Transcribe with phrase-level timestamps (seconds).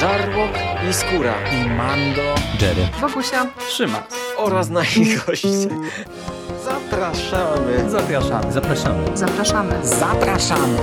[0.00, 0.50] Żarłok
[0.90, 5.48] i Skóra i Mando, Jerry, Wokusia, Trzyma oraz nasi goście.
[6.64, 7.90] Zapraszamy.
[7.90, 8.52] Zapraszamy.
[8.52, 9.16] Zapraszamy.
[9.16, 9.86] zapraszamy.
[9.86, 10.78] Zapraszamy.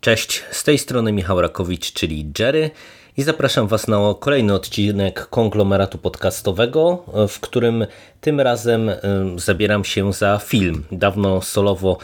[0.00, 2.70] Cześć, z tej strony Michał Rakowicz, czyli Jerry
[3.16, 7.86] i zapraszam Was na kolejny odcinek konglomeratu podcastowego, w którym
[8.20, 8.90] tym razem
[9.36, 10.84] zabieram się za film.
[10.92, 11.98] Dawno solowo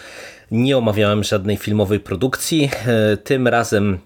[0.51, 2.71] nie omawiałem żadnej filmowej produkcji,
[3.13, 3.99] y, tym razem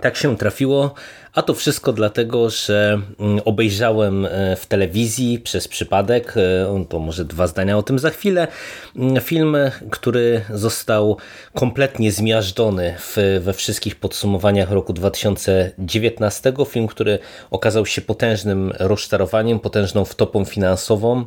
[0.00, 0.94] tak się trafiło,
[1.34, 7.24] a to wszystko dlatego, że mm, obejrzałem e, w telewizji przez przypadek, e, to może
[7.24, 8.48] dwa zdania o tym za chwilę,
[8.96, 9.56] mm, film,
[9.90, 11.16] który został
[11.54, 16.52] kompletnie zmiażdżony w, we wszystkich podsumowaniach roku 2019.
[16.68, 17.18] Film, który
[17.50, 21.24] okazał się potężnym rozczarowaniem, potężną wtopą finansową e,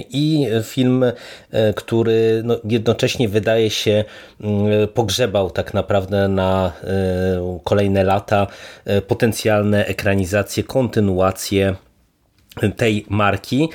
[0.00, 1.04] i film,
[1.76, 4.04] który no, jednocześnie wydaje się
[4.40, 6.72] mm, pogrzebał tak naprawdę na
[7.64, 8.46] kolejne lata
[9.06, 11.76] potencjalnie potencjalne ekranizacje, kontynuacje
[12.76, 13.68] tej marki,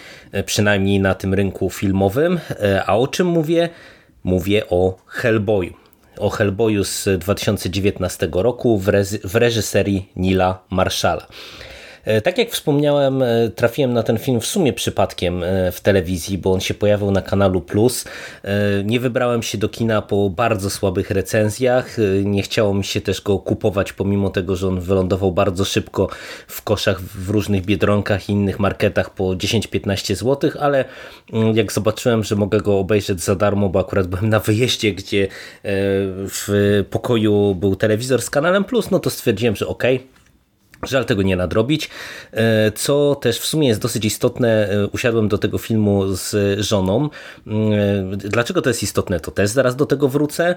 [0.45, 2.39] przynajmniej na tym rynku filmowym.
[2.85, 3.69] A o czym mówię?
[4.23, 5.73] Mówię o Hellboyu.
[6.17, 8.77] O Hellboyu z 2019 roku
[9.23, 11.27] w reżyserii Nila Marshalla.
[12.09, 16.37] E, tak jak wspomniałem, e, trafiłem na ten film w sumie przypadkiem e, w telewizji,
[16.37, 18.05] bo on się pojawił na kanalu Plus.
[18.85, 21.97] Nie wybrałem się do kina po bardzo słabych recenzjach.
[22.23, 26.09] Nie chciało mi się też go kupować, pomimo tego, że on wylądował bardzo szybko
[26.47, 30.85] w koszach w różnych biedronkach i innych marketach po 10-15 zł, ale
[31.33, 35.27] mm, jak zobaczyłem, że mogę go obejrzeć za darmo, bo akurat byłem na wyjeździe, gdzie
[35.63, 39.95] w pokoju był telewizor z kanalem Plus, no to stwierdziłem, że okej.
[39.95, 40.18] Okay
[40.83, 41.89] Żal tego nie nadrobić,
[42.31, 44.69] e, co też w sumie jest dosyć istotne.
[44.69, 47.09] E, usiadłem do tego filmu z żoną.
[47.47, 49.19] E, dlaczego to jest istotne?
[49.19, 50.55] To też zaraz do tego wrócę.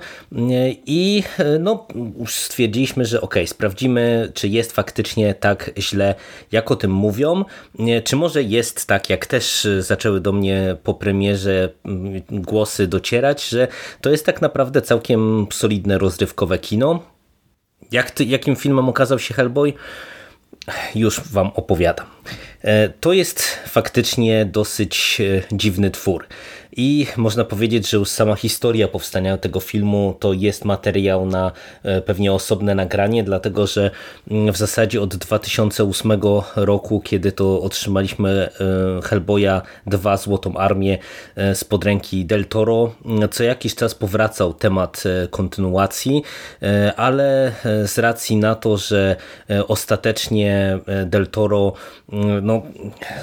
[0.87, 1.23] I
[1.61, 1.87] no,
[2.27, 6.15] stwierdziliśmy, że ok, sprawdzimy, czy jest faktycznie tak źle,
[6.53, 7.44] jak o tym mówią.
[8.04, 11.69] Czy może jest tak, jak też zaczęły do mnie po premierze
[12.31, 13.69] głosy docierać, że
[14.00, 17.03] to jest tak naprawdę całkiem solidne, rozrywkowe kino.
[17.93, 19.72] Jak ty, jakim filmem okazał się Hellboy?
[20.95, 22.06] Już Wam opowiadam.
[22.62, 26.27] E, to jest faktycznie dosyć e, dziwny twór.
[26.77, 31.53] I można powiedzieć, że już sama historia powstania tego filmu to jest materiał na
[31.83, 33.91] e, pewnie osobne nagranie, dlatego że
[34.31, 36.12] mm, w zasadzie od 2008
[36.56, 38.49] roku, kiedy to otrzymaliśmy
[39.05, 40.99] Hellboya 2 Złotą Armię
[41.55, 46.22] spod ręki Del Toro, mm, co jakiś czas powracał temat kontynuacji,
[46.97, 47.53] ale
[47.84, 49.16] z racji na to, że
[49.69, 51.72] ostatecznie Del Toro
[52.12, 52.62] mm, no,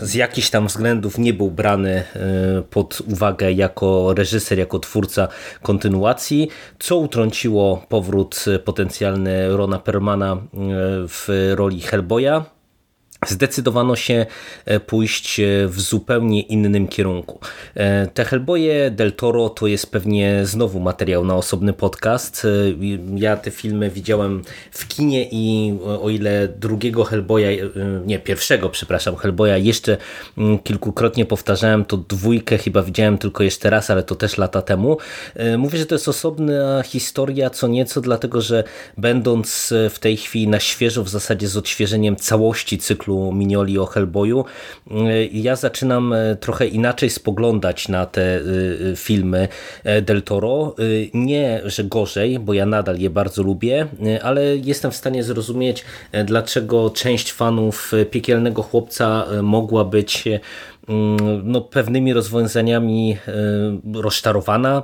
[0.01, 5.27] z jakichś tam względów nie był brany e, pod uwagę jako reżyser, jako twórca
[5.61, 10.37] kontynuacji, co utrąciło powrót potencjalny Rona Permana e,
[11.07, 12.58] w roli Hellboya
[13.27, 14.25] zdecydowano się
[14.65, 17.39] e, pójść e, w zupełnie innym kierunku.
[17.75, 22.47] E, te Hellboye del Toro to jest pewnie znowu materiał na osobny podcast.
[23.15, 24.41] Ja te filmy widziałem
[24.71, 27.57] w kinie i o ile drugiego Hellboya,
[28.05, 29.97] nie pierwszego, przepraszam, Hellboya jeszcze
[30.37, 34.97] mm, kilkukrotnie powtarzałem, to dwójkę chyba widziałem tylko jeszcze raz, ale to też lata temu.
[35.57, 38.63] Mówię, że to jest osobna historia co nieco, dlatego że
[38.97, 43.85] będąc w tej chwili na świeżo w zasadzie z odświeżeniem całości cyklu cyklu Minioli o
[43.85, 44.45] Hellboyu,
[44.91, 49.47] y, ja zaczynam y, trochę inaczej spoglądać na te y, filmy
[50.01, 50.75] Del Toro.
[51.13, 53.87] Nie, że gorzej, bo ja nadal je bardzo lubię,
[54.23, 55.85] ale jestem w stanie zrozumieć,
[56.25, 60.23] dlaczego część fanów Piekielnego Chłopca mogła być
[61.43, 63.17] no, pewnymi rozwiązaniami
[63.93, 64.83] rozczarowana,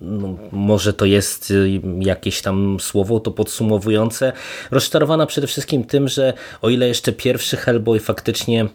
[0.00, 4.32] no, może to jest y, jakieś tam słowo to podsumowujące,
[4.70, 6.32] rozczarowana przede wszystkim tym, że
[6.62, 8.68] o ile jeszcze pierwszy Hellboy faktycznie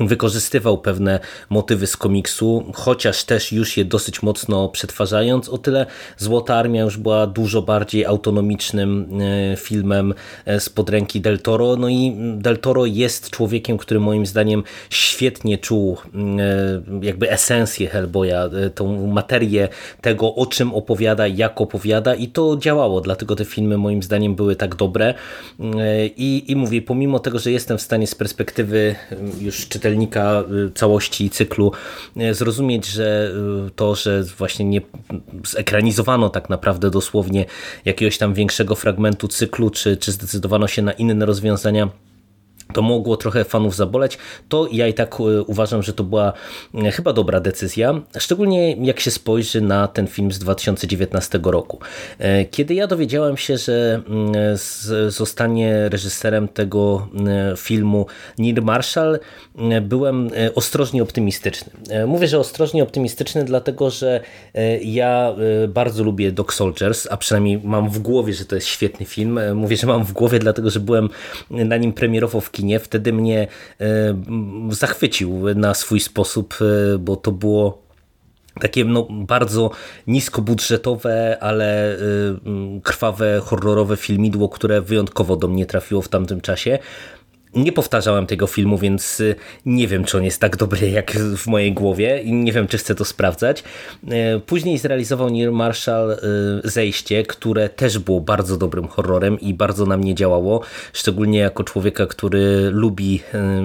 [0.00, 1.20] wykorzystywał pewne
[1.50, 5.48] motywy z komiksu, chociaż też już je dosyć mocno przetwarzając.
[5.48, 5.86] O tyle
[6.18, 9.08] Złota Armia już była dużo bardziej autonomicznym
[9.52, 10.14] e, filmem
[10.44, 11.76] e, z ręki Del Toro.
[11.76, 18.50] No i Del Toro jest człowiekiem, który moim zdaniem świetnie czuł e, jakby esencję Hellboya,
[18.74, 19.68] tą materię
[20.00, 24.56] tego, o czym opowiada, jak opowiada i to działało, dlatego te filmy moim zdaniem były
[24.56, 25.14] tak dobre.
[26.16, 28.94] I, i mówię, pomimo tego, że jestem w stanie z perspektywy
[29.40, 31.72] już czy czytelnika y, całości cyklu
[32.16, 33.32] y, zrozumieć, że
[33.66, 34.80] y, to, że właśnie nie
[35.46, 37.44] zekranizowano tak naprawdę dosłownie
[37.84, 41.88] jakiegoś tam większego fragmentu cyklu, czy, czy zdecydowano się na inne rozwiązania
[42.72, 44.18] to mogło trochę fanów zaboleć,
[44.48, 46.32] to ja i tak uważam, że to była
[46.92, 51.78] chyba dobra decyzja, szczególnie jak się spojrzy na ten film z 2019 roku.
[52.50, 54.02] Kiedy ja dowiedziałem się, że
[55.08, 57.08] zostanie reżyserem tego
[57.56, 58.06] filmu
[58.38, 59.18] Neil Marshall,
[59.82, 61.72] byłem ostrożnie optymistyczny.
[62.06, 64.20] Mówię, że ostrożnie optymistyczny, dlatego że
[64.82, 65.34] ja
[65.68, 69.40] bardzo lubię Dog Soldiers, a przynajmniej mam w głowie, że to jest świetny film.
[69.54, 71.08] Mówię, że mam w głowie, dlatego że byłem
[71.50, 73.46] na nim premierowo w kinie, wtedy mnie
[73.80, 73.86] e,
[74.70, 77.82] zachwycił na swój sposób, e, bo to było
[78.60, 79.70] takie no, bardzo
[80.06, 81.98] niskobudżetowe, ale e,
[82.82, 86.78] krwawe, horrorowe filmidło, które wyjątkowo do mnie trafiło w tamtym czasie.
[87.54, 89.34] Nie powtarzałem tego filmu, więc y,
[89.66, 92.78] nie wiem, czy on jest tak dobry jak w mojej głowie i nie wiem, czy
[92.78, 93.64] chcę to sprawdzać.
[94.36, 96.18] Y, później zrealizował Neil Marshall y,
[96.64, 100.60] Zejście, które też było bardzo dobrym horrorem i bardzo na mnie działało,
[100.92, 103.22] szczególnie jako człowieka, który lubi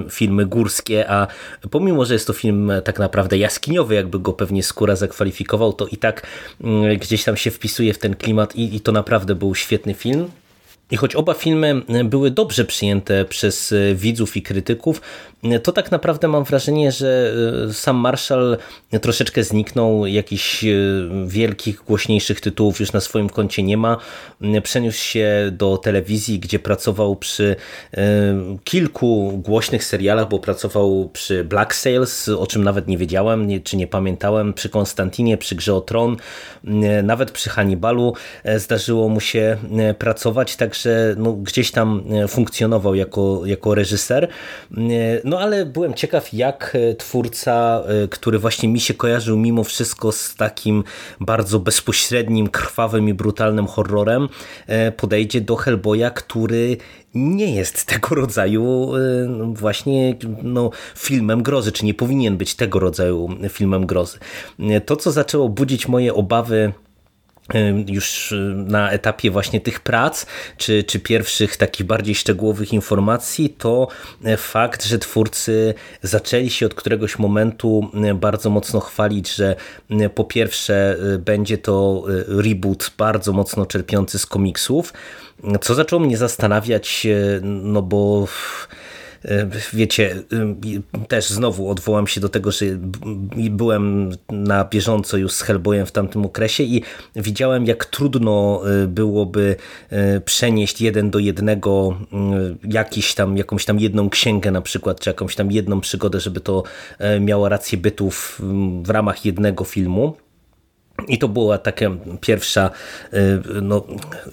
[0.10, 1.28] filmy górskie, a
[1.72, 5.98] pomimo, że jest to film tak naprawdę jaskiniowy, jakby go pewnie Skóra zakwalifikował, to i
[5.98, 6.28] tak
[7.00, 10.28] gdzieś tam się wpisuje w ten klimat i, i to naprawdę był świetny film.
[10.92, 15.02] I choć oba filmy były dobrze przyjęte przez e, widzów i krytyków,
[15.64, 17.34] to tak naprawdę mam wrażenie, że
[17.70, 18.58] e, sam Marshall
[19.02, 20.68] troszeczkę zniknął, jakichś e,
[21.28, 23.98] wielkich, głośniejszych tytułów już na swoim koncie nie ma.
[24.64, 27.56] Przeniósł się do telewizji, gdzie pracował przy
[28.64, 33.88] kilku głośnych serialach, bo pracował przy Black Sails, o czym nawet nie wiedziałem, czy nie
[33.88, 36.18] pamiętałem, przy Konstantinie, przy Grze o Tron,
[37.04, 38.14] nawet przy Hannibalu
[38.58, 39.58] zdarzyło mu się
[40.00, 44.24] pracować, tak także no, gdzieś tam e, funkcjonował jako, jako reżyser.
[44.24, 44.28] E,
[45.24, 50.36] no ale byłem ciekaw, jak e, twórca, który właśnie mi się kojarzył mimo wszystko z
[50.36, 50.84] takim
[51.20, 54.30] bardzo bezpośrednim, krwawym i brutalnym horrorem,
[54.98, 56.78] podejdzie do Hellboya, który
[57.14, 58.92] nie jest tego rodzaju
[59.54, 64.20] właśnie no, filmem grozy, czy nie powinien być tego rodzaju filmem grozy.
[64.86, 66.74] To, co zaczęło budzić moje obawy
[67.88, 70.26] już y, na etapie właśnie tych prac,
[70.58, 73.88] czy, czy pierwszych takich bardziej szczegółowych informacji, to
[74.24, 79.56] e, fakt, że twórcy zaczęli się od któregoś momentu bardzo mocno chwalić, że
[80.16, 84.94] po pierwsze będzie to reboot bardzo mocno czerpiący z komiksów,
[85.62, 87.08] co zaczęło mnie zastanawiać,
[87.42, 88.28] no bo
[89.74, 90.16] wiecie,
[91.00, 92.66] e, też znowu odwołam się do tego, że
[93.50, 96.84] byłem na bieżąco już z Hellboyem w tamtym okresie i
[97.16, 99.56] widziałem, jak trudno e, byłoby
[100.26, 102.00] przenieść jeden do jednego
[102.64, 106.64] jakiś tam, jakąś tam jedną księgę na przykład, czy jakąś tam jedną przygodę, żeby to
[107.20, 108.42] miało rację bytów
[108.84, 110.16] w ramach jednego filmu.
[111.08, 111.86] I to była taka
[112.22, 112.70] pierwsza
[113.14, 113.84] y, no,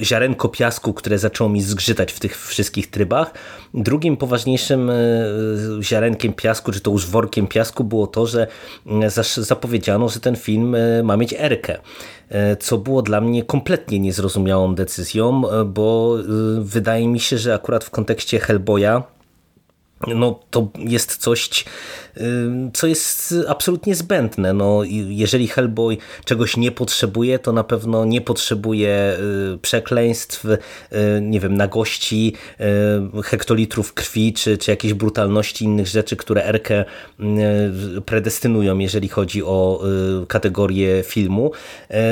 [0.01, 3.35] ziarenko piasku, które zaczęło mi zgrzytać w tych wszystkich trybach.
[3.75, 8.47] Drugim poważniejszym y, ziarenkiem piasku, czy to już workiem piasku było to, że
[8.87, 11.79] y, zapowiedziano, że ten film ma mieć erkę
[12.61, 16.17] co było dla mnie kompletnie niezrozumiałą decyzją, bo
[16.59, 19.03] wydaje mi się, że akurat w kontekście Hellboya
[20.07, 21.65] no to jest coś,
[22.75, 24.53] co jest absolutnie zbędne.
[24.53, 29.17] No, jeżeli Hellboy czegoś nie potrzebuje, to na pewno nie potrzebuje
[29.55, 30.59] y, przekleństw, y,
[31.23, 32.35] nie wiem, nagości,
[33.19, 36.85] y, hektolitrów krwi, czy, czy jakiejś brutalności innych rzeczy, które Erkę
[38.07, 39.83] predestynują, jeżeli chodzi o
[40.29, 41.53] kategorię filmu.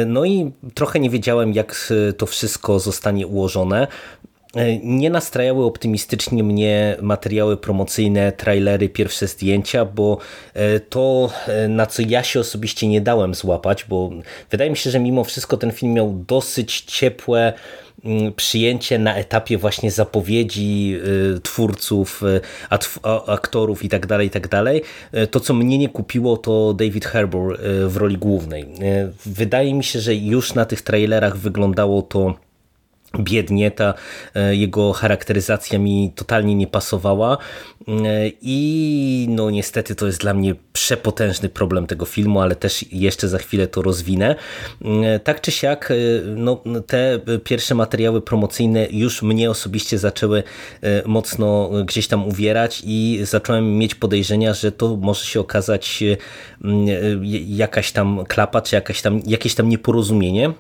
[0.07, 3.87] No i trochę nie wiedziałem, jak to wszystko zostanie ułożone.
[4.55, 10.19] E, nie nastrajały optymistycznie mnie materiały promocyjne, trailery, pierwsze zdjęcia, bo
[10.55, 14.11] e, to, e, na co ja się osobiście nie dałem złapać, bo
[14.51, 17.53] wydaje mi się, że mimo wszystko ten film miał dosyć ciepłe
[18.05, 20.99] mm, przyjęcie na etapie właśnie zapowiedzi
[21.43, 22.23] twórców,
[23.27, 24.49] aktorów i tak dalej, i tak.
[25.31, 28.67] To, co mnie nie kupiło, to David Harbour w roli głównej.
[29.27, 32.35] Wydaje mi się, że już na tych trailerach wyglądało to
[33.19, 33.95] biednie, ta
[34.35, 37.39] e, jego charakteryzacja mi totalnie nie pasowała
[37.89, 37.93] e,
[38.43, 43.39] i no niestety to jest dla mnie przepotężny problem tego filmu, ale też jeszcze za
[43.39, 44.37] chwilę to rozwinę.
[44.85, 45.93] E, tak czy siak,
[46.37, 50.43] no, te pierwsze materiały promocyjne już mnie osobiście zaczęły
[51.07, 56.05] mocno gdzieś tam uwierać i zacząłem mieć podejrzenia, że to może się okazać
[57.47, 60.53] jakaś tam klapa, czy jakaś tam, jakieś tam nieporozumienie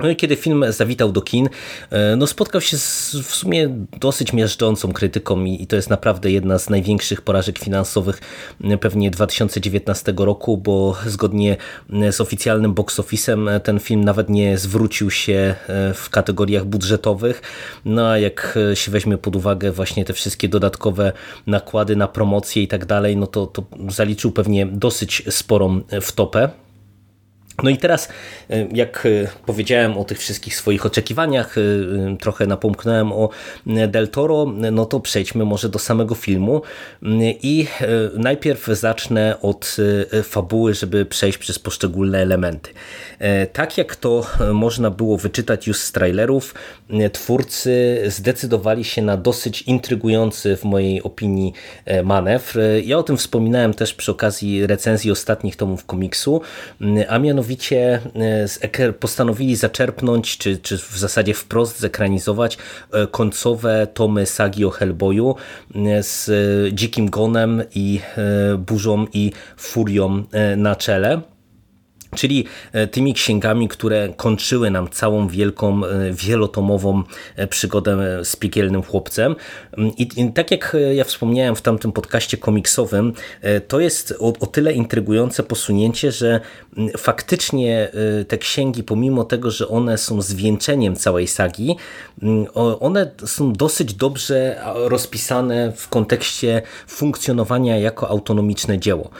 [0.00, 1.48] no i kiedy film zawitał do kin,
[1.90, 3.68] e, no spotkał się z w sumie
[4.00, 8.20] dosyć miażdżącą krytyką i to jest naprawdę jedna z największych porażek finansowych
[8.64, 11.56] e, pewnie 2019 roku, bo zgodnie
[11.92, 15.54] e, z oficjalnym box office'em ten film nawet nie zwrócił się
[15.94, 17.42] w kategoriach budżetowych,
[17.84, 21.12] no a jak się weźmie pod uwagę właśnie te wszystkie dodatkowe
[21.46, 26.50] nakłady na promocję i tak dalej, no to, to zaliczył pewnie dosyć sporą wtopę.
[27.62, 28.08] No i teraz,
[28.50, 33.28] y, jak y, powiedziałem o tych wszystkich swoich oczekiwaniach, y, trochę napomknąłem o
[33.88, 36.62] Del Toro, no to przejdźmy może do samego filmu
[37.42, 37.66] i
[38.14, 39.76] najpierw zacznę od
[40.22, 42.70] fabuły, żeby przejść przez poszczególne elementy.
[43.52, 46.54] Tak jak to można było wyczytać już z trailerów,
[47.12, 51.52] twórcy zdecydowali się na dosyć intrygujący w mojej opinii
[52.04, 52.60] manewr.
[52.84, 56.40] Ja o tym wspominałem też przy okazji recenzji ostatnich tomów komiksu,
[57.08, 58.00] a mianowicie mianowicie
[58.78, 62.58] e, postanowili zaczerpnąć, czy, czy w zasadzie wprost zekranizować
[62.92, 65.34] e, końcowe tomy sagi o Hellboyu
[65.74, 66.30] e, z
[66.74, 68.00] Dzikim Gonem i
[68.58, 70.24] Burzą i Furią
[70.56, 71.20] na czele.
[72.14, 77.02] Czyli e, tymi księgami, które kończyły nam całą wielką, e, wielotomową
[77.36, 79.36] e, przygodę z piekielnym chłopcem.
[79.78, 83.12] Mm, I, tak jak ja wspomniałem w tamtym podcaście komiksowym,
[83.68, 86.40] to jest o, o, tyle intrygujące posunięcie, że
[86.76, 87.88] mm, faktycznie
[88.28, 91.76] te księgi, pomimo tego, że one są zwieńczeniem całej sagi,
[92.22, 92.46] mm,
[92.80, 99.10] one są dosyć dobrze rozpisane w kontekście funkcjonowania jako autonomiczne dzieło.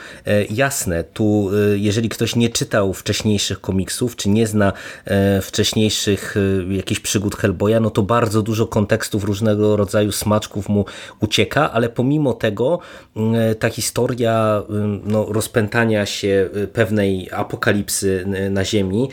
[0.49, 4.73] Jasne, tu jeżeli ktoś nie czyta czytał wcześniejszych komiksów, czy nie zna
[5.05, 10.85] e, wcześniejszych e, jakichś przygód Hellboya, no to bardzo dużo kontekstów różnego rodzaju smaczków mu
[11.19, 12.79] ucieka, ale pomimo tego
[13.15, 14.63] e, ta historia
[15.03, 19.09] no, rozpętania się pewnej apokalipsy na Ziemi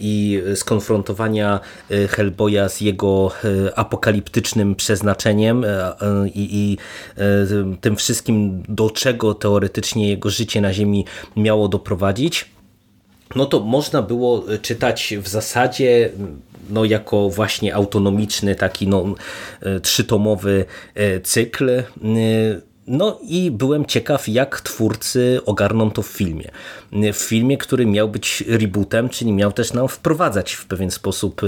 [0.00, 1.60] i skonfrontowania
[2.08, 3.30] Hellboya z jego
[3.76, 5.64] apokaliptycznym przeznaczeniem
[6.34, 6.78] i, i
[7.80, 11.04] tym wszystkim, do czego teoretycznie jego życie na Ziemi
[11.36, 12.53] miało doprowadzić,
[13.36, 16.10] no to można było czytać w zasadzie
[16.70, 19.04] no, jako właśnie autonomiczny, taki no,
[19.60, 20.64] e, trzytomowy
[20.94, 21.70] e, cykl.
[21.70, 21.84] E,
[22.86, 26.50] no i byłem ciekaw, jak twórcy ogarną to w filmie.
[26.92, 31.40] W filmie, który miał być rebootem, czyli miał też nam wprowadzać w pewien sposób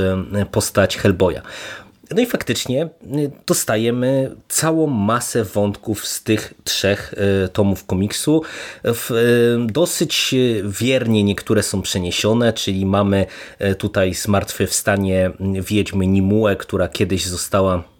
[0.50, 1.40] postać Hellboya.
[2.10, 8.42] No i faktycznie y, dostajemy całą masę wątków z tych trzech y, tomów komiksu.
[8.84, 8.92] Y,
[9.66, 10.34] dosyć
[10.64, 13.26] wiernie niektóre są przeniesione, czyli mamy
[13.78, 15.30] tutaj zmartwychwstanie
[15.68, 17.95] wiedźmy Nimue, która kiedyś została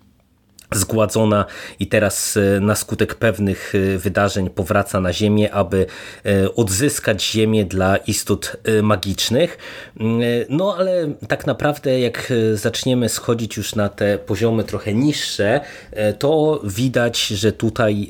[0.75, 1.44] zgładzona
[1.80, 5.87] i teraz e, na skutek pewnych e, wydarzeń powraca na Ziemię, aby
[6.25, 9.58] e, odzyskać Ziemię dla istot magicznych.
[10.00, 15.61] Mm, no ale tak naprawdę jak zaczniemy schodzić już na te poziomy trochę niższe,
[16.18, 18.08] to widać, że tutaj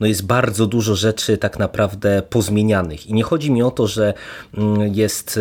[0.00, 3.06] no jest bardzo dużo rzeczy tak naprawdę pozmienianych.
[3.06, 4.14] I nie chodzi mi o to, że
[4.54, 5.40] mm, jest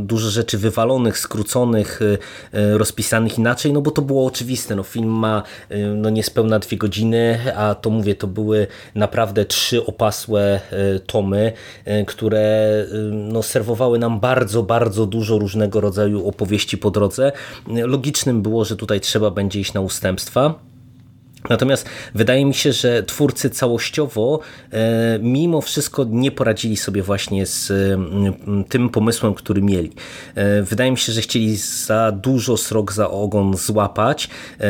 [0.00, 2.00] dużo rzeczy wywalonych, skróconych,
[2.52, 4.76] rozpisanych inaczej, no bo to było oczywiste.
[4.76, 5.42] No film ma
[5.96, 10.60] no niespełna dwie godziny, a to mówię, to były naprawdę trzy opasłe
[10.96, 11.52] y, tomy,
[11.88, 12.70] y, które
[13.10, 17.32] no, serwowały nam bardzo, bardzo dużo różnego rodzaju opowieści po drodze.
[17.66, 20.73] Logicznym było, że tutaj trzeba będzie iść na ustępstwa.
[21.48, 24.40] Natomiast wydaje mi się, że twórcy całościowo
[24.72, 27.72] e, mimo wszystko nie poradzili sobie właśnie z
[28.68, 29.92] tym pomysłem, który mieli.
[30.34, 34.28] E, wydaje mi się, że chcieli za dużo srok za ogon złapać,
[34.60, 34.66] e,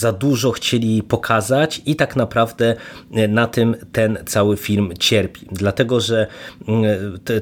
[0.00, 2.74] za dużo chcieli pokazać i tak naprawdę
[3.28, 5.46] na tym ten cały film cierpi.
[5.52, 6.26] Dlatego, że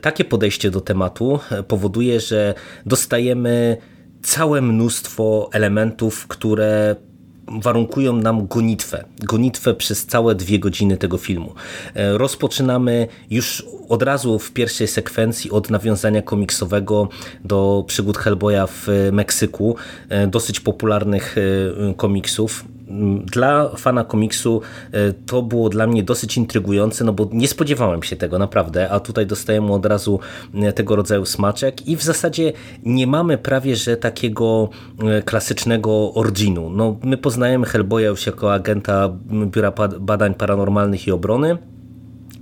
[0.03, 2.55] takie podejście do tematu powoduje, że
[2.87, 3.77] dostajemy
[4.23, 6.97] całe mnóstwo elementów, które
[7.63, 9.05] warunkują nam gonitwę.
[9.23, 11.55] Gonitwę przez całe dwie godziny tego filmu.
[11.95, 17.09] E, rozpoczynamy już od razu w pierwszej sekwencji od nawiązania komiksowego
[17.45, 19.77] do przygód Hellboya w Meksyku,
[20.09, 22.65] e, dosyć popularnych e, komiksów
[23.25, 24.61] dla fana komiksu
[24.93, 29.01] e, to było dla mnie dosyć intrygujące, no bo nie spodziewałem się tego naprawdę, a
[29.01, 30.21] tutaj dostajemy od razu
[30.55, 32.53] e, tego rodzaju smaczek i w zasadzie
[32.83, 34.69] nie mamy prawie, że takiego
[35.03, 36.71] e, klasycznego originu.
[36.71, 39.09] No, my poznajemy Hellboya już jako agenta
[39.47, 41.59] Biura Badań Paranormalnych i Obrony,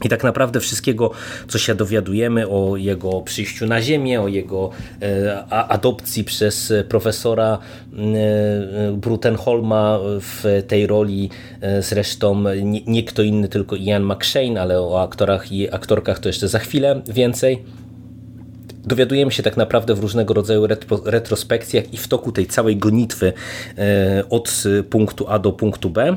[0.05, 1.11] i tak naprawdę wszystkiego,
[1.49, 4.71] co się dowiadujemy o jego przyjściu na Ziemię, o jego
[5.03, 13.49] e, adopcji przez profesora e, Brutenholma w tej roli, e, zresztą nie, nie kto inny,
[13.49, 17.63] tylko Ian McShane, ale o aktorach i aktorkach to jeszcze za chwilę więcej.
[18.85, 20.67] Dowiadujemy się tak naprawdę w różnego rodzaju
[21.05, 23.33] retrospekcjach i w toku tej całej gonitwy
[24.31, 26.17] od punktu A do punktu B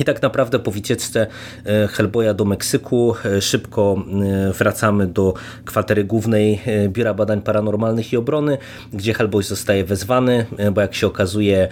[0.00, 1.26] i tak naprawdę po wycieczce
[1.66, 4.04] e, Hellboya do Meksyku e, szybko
[4.48, 5.34] e, wracamy do
[5.64, 8.58] kwatery głównej Biura Badań Paranormalnych i Obrony,
[8.92, 11.68] gdzie Hellboy zostaje wezwany, bo jak się okazuje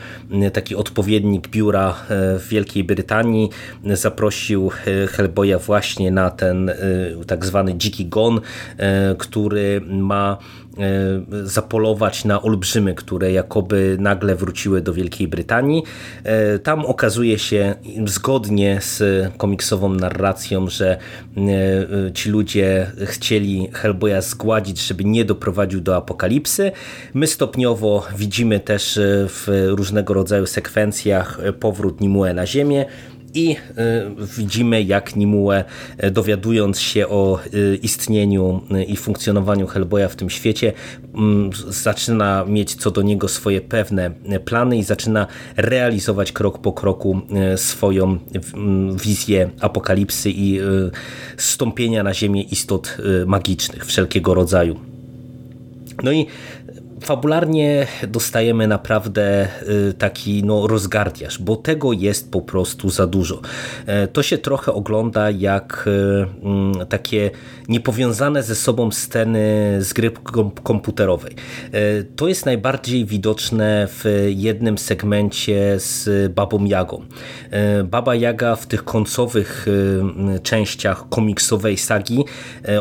[0.53, 3.51] taki odpowiednik biura w Wielkiej Brytanii
[3.85, 4.71] zaprosił
[5.09, 6.71] Hellboya właśnie na ten
[7.27, 8.41] tak zwany dziki gon,
[9.19, 10.39] który ma
[11.45, 15.83] zapolować na olbrzymy, które jakoby nagle wróciły do Wielkiej Brytanii.
[16.25, 17.75] E, tam okazuje się
[18.07, 19.03] zgodnie z
[19.37, 20.97] komiksową narracją, że
[21.37, 26.73] e, ci ludzie chcieli Hellboya zgładzić, żeby nie doprowadził do apokalipsy.
[27.15, 32.87] My stopniowo widzimy też w różnego rodzaju sekwencjach powrót Nimue na Ziemię
[33.35, 33.57] i e,
[34.39, 35.65] widzimy jak Nimue
[35.99, 40.73] e, dowiadując się o e, istnieniu i funkcjonowaniu Hellboya w tym świecie
[41.15, 44.11] mm, zaczyna mieć co do niego swoje pewne
[44.45, 45.27] plany i zaczyna
[45.57, 47.21] realizować krok po kroku
[47.57, 48.19] swoją
[49.05, 50.61] wizję apokalipsy i
[51.37, 54.81] stąpienia na ziemię istot magicznych wszelkiego rodzaju.
[56.03, 56.27] No i
[57.05, 59.49] fabularnie dostajemy naprawdę
[59.91, 63.41] y, taki no, rozgardiaż, bo tego jest po prostu za dużo.
[63.87, 67.31] E, to się trochę ogląda jak y, mm, takie
[67.69, 70.11] niepowiązane ze sobą sceny z gry
[70.63, 71.35] komputerowej.
[71.73, 77.03] E, to jest najbardziej widoczne w jednym segmencie z Babą Jagą.
[77.51, 82.25] E, Baba Jaga w tych końcowych y, częściach komiksowej sagi,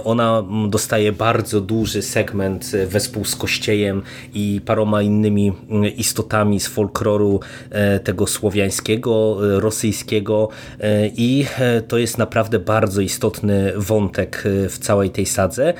[0.03, 4.01] ona dostaje bardzo duży segment wespół z Kościejem
[4.33, 7.39] i paroma innymi mm, istotami z folkloru
[7.69, 11.45] e, tego słowiańskiego, e, rosyjskiego e, i
[11.87, 15.73] to jest naprawdę bardzo istotny wątek w całej tej sadze.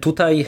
[0.00, 0.46] Tutaj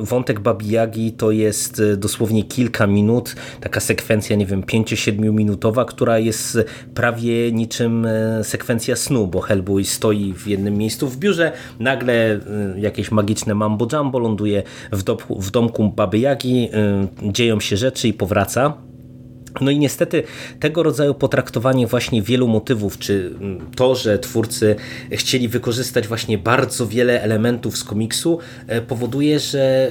[0.00, 6.18] wątek Babi Jagi to jest dosłownie kilka minut, taka sekwencja, nie wiem, 5-7 minutowa, która
[6.18, 6.58] jest
[6.94, 8.06] prawie niczym
[8.42, 12.40] sekwencja snu, bo Hellboy stoi w jednym miejscu w biurze, nagle
[12.76, 18.08] jakieś magiczne mambo jumbo ląduje w, domku, w domku Baby Jagi, Y, dzieją się rzeczy
[18.08, 18.87] i powraca.
[19.60, 20.22] No i niestety
[20.60, 24.76] tego rodzaju potraktowanie właśnie wielu motywów, czy mm, to, że twórcy
[25.12, 29.90] chcieli wykorzystać właśnie bardzo wiele elementów z komiksu, e, powoduje, że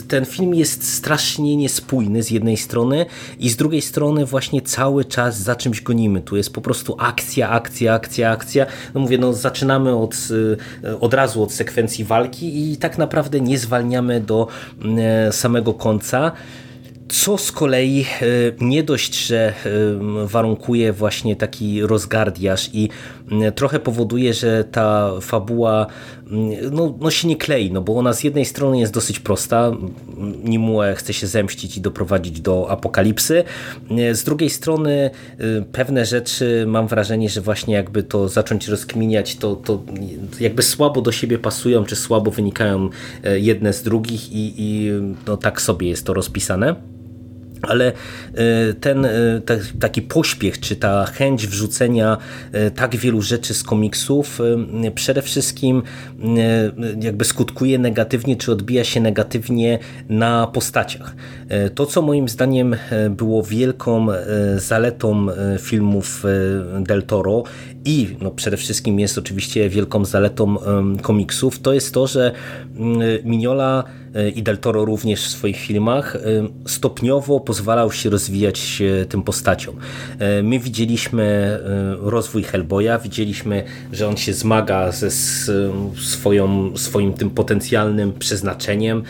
[0.00, 3.06] y, ten film jest strasznie niespójny z jednej strony
[3.38, 6.20] i z drugiej strony właśnie cały czas za czymś gonimy.
[6.20, 8.66] Tu jest po prostu akcja, akcja, akcja, akcja.
[8.94, 10.14] No mówię, no zaczynamy od,
[10.84, 14.48] y, od razu od sekwencji walki i tak naprawdę nie zwalniamy do
[14.82, 16.32] mm, samego końca
[17.08, 18.26] co z kolei e,
[18.60, 19.54] nie dość, że e,
[20.26, 22.88] warunkuje właśnie taki rozgardiaż i
[23.54, 25.86] trochę powoduje, że ta fabuła
[26.72, 29.72] no, no się nie klei, no bo ona z jednej strony jest dosyć prosta,
[30.44, 33.44] Nimue chce się zemścić i doprowadzić do apokalipsy,
[34.12, 35.10] z drugiej strony
[35.72, 39.82] pewne rzeczy mam wrażenie, że właśnie jakby to zacząć rozkminiać, to, to
[40.40, 42.90] jakby słabo do siebie pasują, czy słabo wynikają
[43.36, 44.90] jedne z drugich i, i
[45.26, 46.97] no, tak sobie jest to rozpisane.
[47.62, 47.94] Ale e,
[48.80, 49.10] ten e,
[49.80, 52.18] taki pośpiech, czy ta chęć wrzucenia
[52.52, 54.38] e, tak wielu rzeczy z komiksów
[54.94, 55.82] przede wszystkim
[57.00, 61.14] jakby skutkuje negatywnie, czy odbija się negatywnie na postaciach.
[61.74, 62.76] To, co moim zdaniem
[63.10, 64.06] było wielką
[64.56, 65.26] zaletą
[65.60, 66.24] filmów
[66.80, 67.42] Del Toro
[67.84, 70.56] i no przede wszystkim jest oczywiście wielką zaletą
[71.02, 72.32] komiksów, to jest to, że
[73.24, 76.20] Mignola E, i Del Toro również w swoich filmach e,
[76.66, 79.76] stopniowo pozwalał się rozwijać tym postaciom.
[80.18, 81.58] E, my widzieliśmy
[82.00, 85.10] rozwój Hellboya, widzieliśmy, że on się zmaga ze
[85.96, 89.02] swoją, swoim tym potencjalnym przeznaczeniem,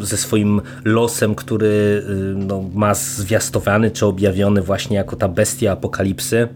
[0.00, 2.02] ze swoim losem, który
[2.36, 6.48] no, ma zwiastowany czy objawiony właśnie jako ta bestia apokalipsy.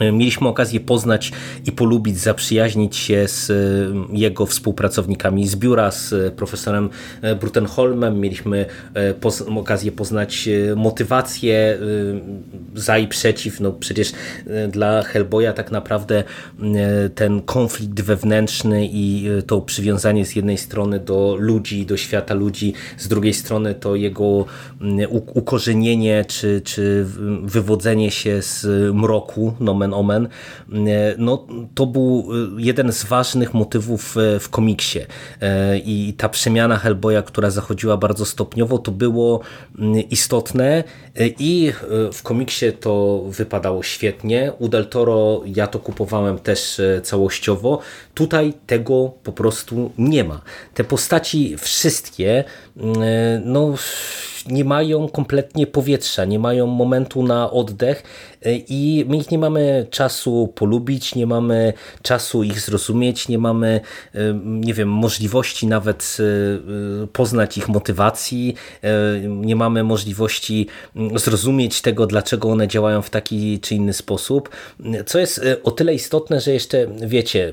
[0.00, 1.32] Mieliśmy okazję poznać
[1.66, 3.54] i polubić, zaprzyjaźnić się z e,
[4.16, 6.90] jego współpracownikami z biura, z e, profesorem
[7.22, 8.20] e, Brutenholmem.
[8.20, 8.66] Mieliśmy
[9.20, 11.78] poz okazję poznać motywację
[12.74, 13.60] za i przeciw.
[13.60, 14.12] No przecież
[14.68, 16.24] dla Hellboya tak naprawdę
[17.14, 23.08] ten konflikt wewnętrzny i to przywiązanie z jednej strony do ludzi, do świata ludzi, z
[23.08, 24.44] drugiej strony to jego
[25.34, 27.06] ukorzenienie czy, czy
[27.42, 30.28] wywodzenie się z mroku, nomen nomen omen,
[31.18, 34.98] no to był jeden z ważnych motywów w komiksie
[35.84, 39.40] i ta przemiana Hellboya, która zachodziła bardzo stopniowo, to było
[40.10, 40.84] istotne
[41.38, 41.72] i
[42.12, 44.52] w komiksie to wypadało świetnie.
[44.58, 47.78] U Del Toro ja to kupowałem też całościowo.
[48.14, 50.40] Tutaj tego po prostu nie ma.
[50.74, 52.44] Te postaci wszystkie
[53.44, 53.74] no
[54.46, 58.02] nie mają kompletnie powietrza, nie mają momentu na oddech
[58.42, 63.80] e, i my ich nie mamy czasu polubić, nie mamy czasu ich zrozumieć, nie mamy,
[64.14, 66.16] e, nie wiem, możliwości nawet
[67.02, 68.54] e, poznać ich motywacji,
[69.28, 74.48] nie mamy możliwości mm, zrozumieć tego, dlaczego one działają w taki czy inny sposób,
[75.06, 77.52] co jest o tyle istotne, że jeszcze wiecie,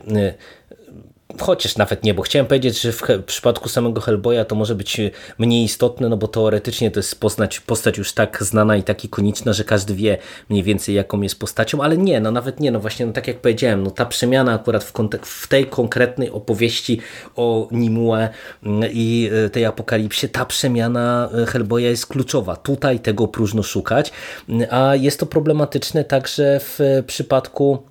[1.37, 5.01] Chociaż nawet nie, bo chciałem powiedzieć, że w przypadku samego Hellboya to może być
[5.37, 9.53] mniej istotne, no bo teoretycznie to jest postać, postać już tak znana i tak ikoniczna,
[9.53, 10.17] że każdy wie
[10.49, 13.41] mniej więcej jaką jest postacią, ale nie, no nawet nie, no właśnie no tak jak
[13.41, 16.99] powiedziałem, no ta przemiana akurat w, w tej konkretnej opowieści
[17.35, 18.29] o Nimue
[18.63, 22.55] mm, i e, tej apokalipsie, ta przemiana e, Hellboya jest kluczowa.
[22.55, 24.11] Tutaj tego próżno szukać,
[24.49, 27.83] mm, a jest to problematyczne także w przypadku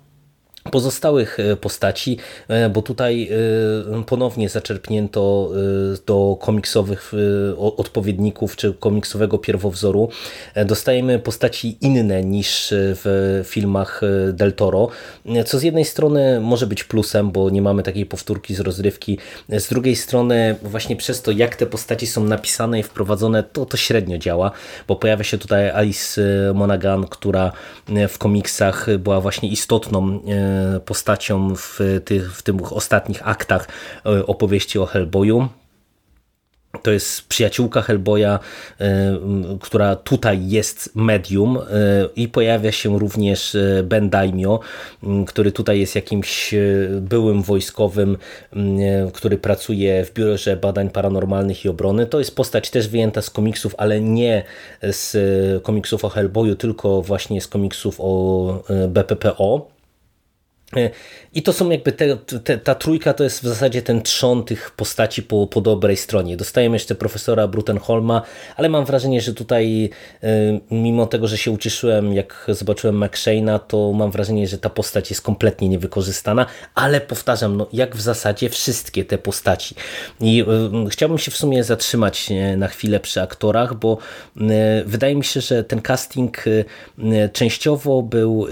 [0.69, 5.51] pozostałych e, postaci, e, bo tutaj e, ponownie zaczerpnięto
[6.05, 7.11] do komiksowych
[7.57, 10.09] odpowiedników czy komiksowego pierwowzoru.
[10.65, 14.01] Dostajemy postaci inne niż w filmach
[14.33, 14.87] Del Toro,
[15.45, 19.17] co z jednej strony może być plusem, bo nie mamy takiej powtórki z rozrywki,
[19.49, 23.77] z drugiej strony właśnie przez to, jak te postaci są napisane i wprowadzone, to to
[23.77, 24.51] średnio działa,
[24.87, 26.21] bo pojawia się tutaj Alice
[26.53, 27.51] Monaghan, która
[28.09, 30.19] w komiksach była właśnie istotną
[30.85, 33.67] postacią w tych, w tych ostatnich aktach
[34.05, 35.49] e, opowieści o Hellboyu.
[36.83, 38.39] To jest przyjaciółka Hellboya, e,
[39.61, 41.61] która tutaj jest medium e,
[42.15, 44.59] i pojawia się również Ben Daimio,
[45.27, 46.55] który tutaj jest jakimś
[47.01, 48.17] byłym wojskowym,
[49.13, 52.05] który pracuje w Biurze Badań Paranormalnych i Obrony.
[52.05, 54.43] To jest postać też wyjęta z komiksów, ale nie
[54.81, 55.17] z
[55.63, 59.78] komiksów o Hellboyu, tylko właśnie z komiksów o BPPO.
[60.75, 60.89] E,
[61.33, 64.71] I to są jakby te, te, ta trójka to jest w zasadzie ten trzon tych
[64.71, 66.37] postaci po, po dobrej stronie.
[66.37, 68.21] Dostajemy jeszcze profesora Brutenholma,
[68.55, 69.89] ale mam wrażenie, że tutaj
[70.23, 70.29] e,
[70.71, 75.21] mimo tego, że się ucieszyłem jak zobaczyłem McShane'a, to mam wrażenie, że ta postać jest
[75.21, 79.75] kompletnie niewykorzystana, ale powtarzam, no, jak w zasadzie wszystkie te postaci.
[80.21, 80.45] I
[80.87, 83.97] y, chciałbym się w sumie zatrzymać na chwilę przy aktorach, bo
[84.85, 86.43] wydaje mi się, że ten casting
[87.33, 88.47] częściowo był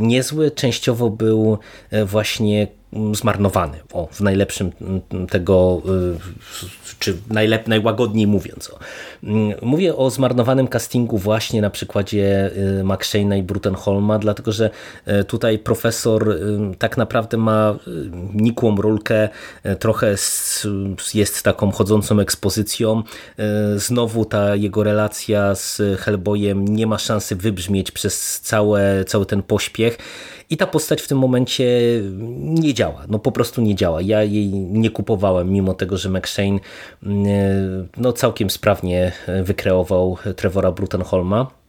[0.00, 1.53] niezły, częściowo był
[1.90, 6.18] E, właśnie mm, zmarnowany, o, w najlepszym mm, tego, e,
[6.98, 8.70] czy najlep, najłagodniej mówiąc.
[9.24, 14.70] Mm, mówię o zmarnowanym castingu właśnie na przykładzie e, McShane'a i Brutenholma, dlatego że
[15.26, 16.38] tutaj profesor
[16.78, 17.76] tak naprawdę ma
[18.34, 19.28] nikłą rolkę,
[19.78, 20.14] trochę
[21.14, 23.02] jest taką chodzącą ekspozycją.
[23.76, 29.98] Znowu ta jego relacja z Hellboyem nie ma szansy wybrzmieć przez całe, cały ten pośpiech
[30.50, 31.64] i ta postać w tym momencie
[32.40, 34.02] nie działa, no po prostu nie działa.
[34.02, 36.58] Ja jej nie kupowałem, mimo tego, że McShane
[37.02, 39.12] mm, no, całkiem sprawnie
[39.44, 41.64] wykreował Trevora Brutenholma.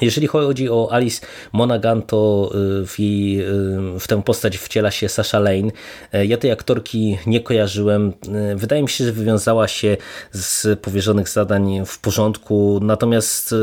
[0.00, 2.50] Jeżeli chodzi o Alice Monaghan, to
[2.82, 5.70] y, w, jej, y, w tę postać wciela się Sasha Lane.
[6.12, 8.12] E, ja tej aktorki nie kojarzyłem.
[8.52, 9.96] E, wydaje mi się, że wywiązała się
[10.32, 13.54] z powierzonych zadań w porządku, natomiast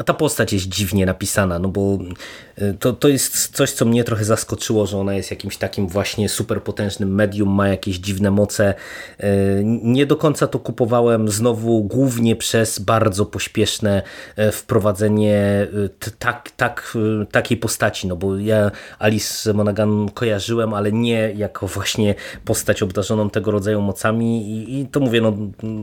[0.00, 1.98] y, ta postać jest dziwnie napisana, no bo
[2.58, 6.28] y, to, to jest coś, co mnie trochę zaskoczyło, że ona jest jakimś takim właśnie
[6.28, 8.74] superpotężnym medium, ma jakieś dziwne moce.
[9.20, 14.02] Y, nie do końca to kupowałem znowu głównie przez bardzo pośpieszne
[14.38, 15.66] y, wprowadzenie
[16.18, 16.96] tak, tak,
[17.30, 23.50] takiej postaci, no bo ja Alice Monaghan kojarzyłem, ale nie jako właśnie postać obdarzoną tego
[23.50, 25.36] rodzaju mocami i, i to mówię, no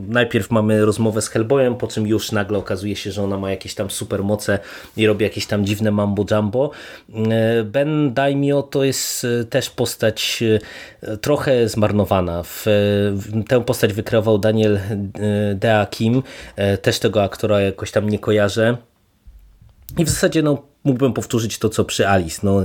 [0.08, 3.74] najpierw mamy rozmowę z Hellboyem, po czym już nagle okazuje się, że ona ma jakieś
[3.74, 4.58] tam super supermoce
[4.96, 6.70] i robi jakieś tam dziwne mambo jumbo.
[7.14, 10.42] E, ben Daimio to jest e, też postać
[11.02, 12.42] e, trochę zmarnowana.
[12.42, 12.66] W,
[13.48, 14.80] tę postać wykreował Daniel
[15.54, 16.22] Dea Kim,
[16.82, 18.76] też tego aktora jakoś tam nie kojarzę.
[19.98, 22.40] I w zasadzie no, mógłbym powtórzyć to, co przy Alice.
[22.42, 22.62] No,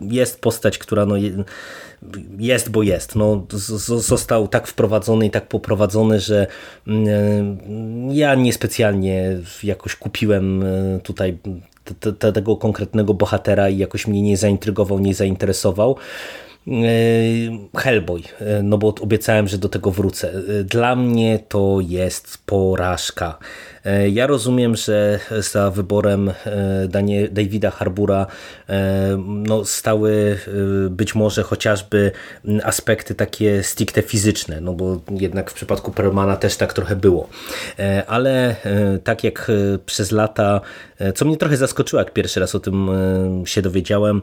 [0.00, 1.14] jest postać, która no,
[2.38, 3.16] jest, bo jest.
[3.16, 3.46] No,
[3.98, 6.46] został tak wprowadzony i tak poprowadzony, że
[6.86, 7.58] mm,
[8.12, 11.38] ja niespecjalnie jakoś kupiłem e, tutaj
[12.18, 15.96] tego konkretnego bohatera i jakoś mnie nie zaintrygował, nie zainteresował.
[16.68, 16.72] E,
[17.76, 20.32] Hellboy, e, no bo obiecałem, że do tego wrócę.
[20.64, 23.38] Dla mnie to jest porażka.
[24.12, 26.32] Ja rozumiem, że za wyborem
[26.88, 28.26] Danie, Davida Harbura
[29.26, 30.38] no, stały
[30.90, 32.12] być może chociażby
[32.62, 37.28] aspekty takie stricte fizyczne, no bo jednak w przypadku Perlmana też tak trochę było.
[38.06, 38.56] Ale
[39.04, 39.50] tak jak
[39.86, 40.60] przez lata,
[41.14, 42.90] co mnie trochę zaskoczyło, jak pierwszy raz o tym
[43.44, 44.22] się dowiedziałem,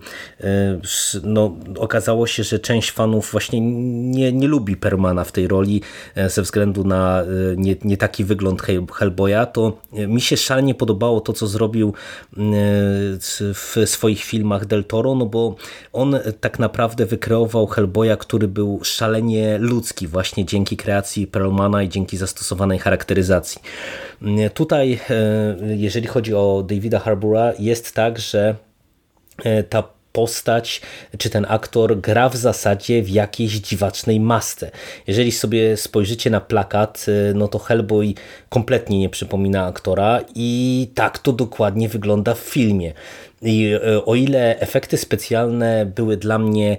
[1.23, 5.81] no, okazało się, że część fanów właśnie nie, nie lubi Permana w tej roli
[6.15, 7.25] e, ze względu na e,
[7.57, 8.61] nie, nie taki wygląd
[8.93, 11.93] Hellboya, to e, mi się szalenie podobało to, co zrobił
[13.53, 15.55] w swoich filmach Del Toro, no bo
[15.93, 22.17] on tak naprawdę wykreował Hellboya, który był szalenie ludzki właśnie dzięki kreacji Perlmana i dzięki
[22.17, 23.61] zastosowanej charakteryzacji.
[24.53, 24.99] Tutaj,
[25.75, 28.55] jeżeli chodzi o Davida Harbura, jest tak, że
[29.69, 30.81] ta postać,
[31.17, 34.71] czy ten aktor gra w zasadzie w jakiejś dziwacznej masce.
[35.07, 38.13] Jeżeli sobie spojrzycie na plakat, y, no to Hellboy
[38.49, 42.93] kompletnie nie przypomina aktora i tak to dokładnie wygląda w filmie.
[43.41, 46.77] I y, o ile efekty specjalne były dla mnie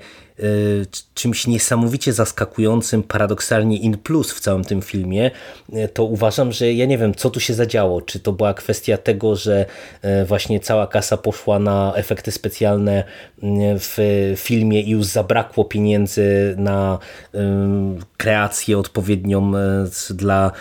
[1.14, 5.30] czymś niesamowicie zaskakującym, paradoksalnie in plus w całym tym filmie,
[5.74, 8.02] y, to uważam, że ja nie wiem, co tu się zadziało.
[8.02, 9.66] Czy to była kwestia tego, że
[10.04, 13.04] y, właśnie cała kasa poszła na efekty specjalne
[13.78, 13.96] w
[14.36, 16.98] filmie i już zabrakło pieniędzy na
[18.16, 19.52] kreację odpowiednią
[20.10, 20.52] dla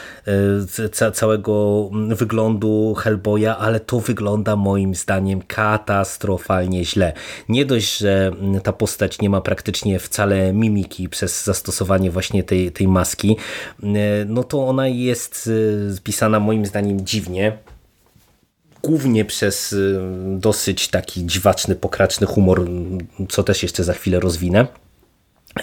[1.14, 7.14] całego wyglądu Hellboya, ale to wygląda moim zdaniem katastrofalnie źle.
[7.50, 8.32] Nie dość, że
[8.64, 13.38] ta postać nie ma praktycznie praktycznie wcale mimiki przez zastosowanie właśnie tej, tej maski,
[13.84, 13.86] e,
[14.26, 15.50] no to ona jest
[15.90, 17.58] e, spisana moim zdaniem dziwnie
[18.84, 19.76] głównie przez e,
[20.40, 22.70] dosyć taki dziwaczny, pokraczny humor,
[23.30, 24.68] co też jeszcze za chwilę rozwinę.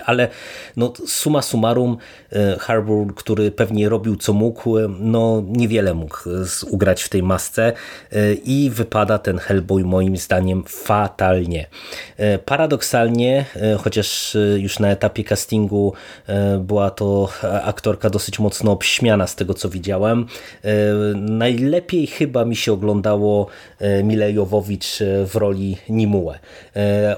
[0.04, 0.28] Ale
[0.76, 1.96] no, suma summarum
[2.32, 6.32] e, Harbour, który pewnie robił co mógł, e, no niewiele mógł e,
[6.70, 7.72] ugrać w tej masce
[8.44, 11.66] i wypada ten Hellboy moim zdaniem fatalnie.
[12.44, 13.44] Paradoksalnie,
[13.78, 15.92] chociaż już na etapie castingu
[16.58, 17.28] była to
[17.62, 20.26] aktorka dosyć mocno obśmiana z tego co widziałem,
[21.14, 23.46] najlepiej chyba mi się oglądało
[24.04, 26.34] Mile Jowowicz w roli Nimue.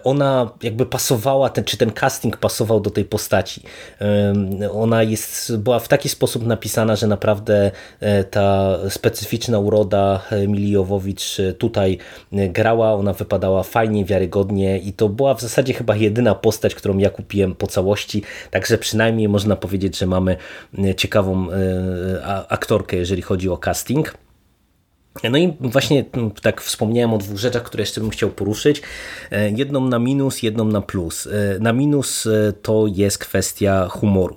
[0.05, 3.63] Ona jakby pasowała, ten, czy ten casting pasował pasował do tej postaci.
[4.73, 11.41] Ona jest, była w taki sposób napisana, że naprawdę e, ta specyficzna uroda Emilii Jowowicz
[11.41, 11.99] e, tutaj
[12.33, 16.99] e, grała, ona wypadała fajnie, wiarygodnie i to była w zasadzie chyba jedyna postać, którą
[16.99, 20.37] ja kupiłem po całości, także przynajmniej można powiedzieć, że mamy
[20.97, 21.47] ciekawą
[22.49, 24.28] aktorkę, jeżeli chodzi o casting.
[25.31, 26.05] No i właśnie
[26.43, 28.83] tak wspomniałem o dwóch rzeczach, które jeszcze bym chciał poruszyć.
[29.31, 31.27] E, jedną na minus, jedną na plus.
[31.27, 34.37] E, na minus e, to jest kwestia humoru,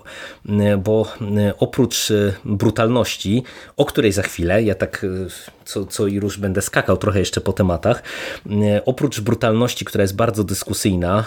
[0.83, 1.13] bo
[1.59, 2.13] oprócz
[2.45, 3.43] brutalności,
[3.77, 5.05] o której za chwilę, ja tak
[5.65, 8.03] co, co i róż będę skakał trochę jeszcze po tematach,
[8.85, 11.25] oprócz brutalności, która jest bardzo dyskusyjna,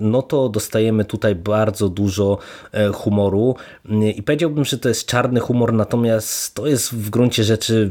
[0.00, 2.38] no to dostajemy tutaj bardzo dużo
[2.94, 3.56] humoru
[4.14, 7.90] i powiedziałbym, że to jest czarny humor, natomiast to jest w gruncie rzeczy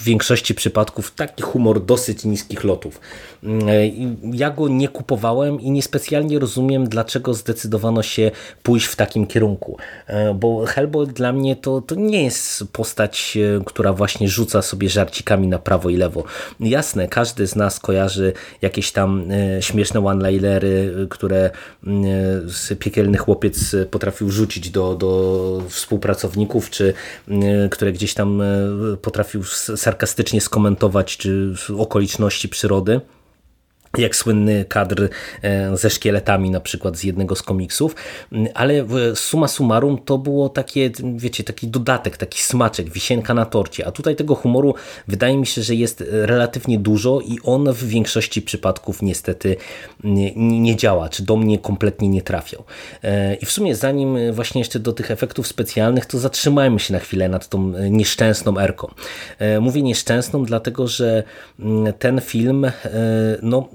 [0.00, 3.00] w większości przypadków taki humor dosyć niskich lotów.
[3.42, 3.66] Mm,
[4.32, 8.30] ja go nie kupowałem i niespecjalnie rozumiem, dlaczego zdecydowano się
[8.62, 9.76] pójść w takim kierunku.
[10.06, 14.88] E, bo Hellboy dla mnie to, to nie jest postać, e, która właśnie rzuca sobie
[14.88, 16.24] żarcikami na prawo i lewo.
[16.60, 18.32] Jasne, każdy z nas kojarzy
[18.62, 21.50] jakieś tam e, śmieszne one-linery, które
[22.78, 26.94] piekielny chłopiec potrafił rzucić do, do współpracowników, czy
[27.70, 28.42] które gdzieś tam
[29.02, 29.42] potrafił
[29.86, 33.00] sarkastycznie skomentować czy okoliczności przyrody
[34.02, 35.08] jak słynny kadr
[35.42, 37.94] e, ze szkieletami na przykład z jednego z komiksów,
[38.54, 43.90] ale suma summarum to było takie, wiecie, taki dodatek, taki smaczek, wisienka na torcie, a
[43.90, 44.74] tutaj tego humoru
[45.08, 49.56] wydaje mi się, że jest relatywnie dużo i on w większości przypadków niestety
[50.04, 52.64] nie, nie działa, czy do mnie kompletnie nie trafiał.
[53.02, 56.98] E, I w sumie zanim właśnie jeszcze do tych efektów specjalnych, to zatrzymajmy się na
[56.98, 58.90] chwilę nad tą nieszczęsną erką.
[59.38, 61.22] E, mówię nieszczęsną, dlatego że
[61.98, 62.70] ten film,
[63.42, 63.68] no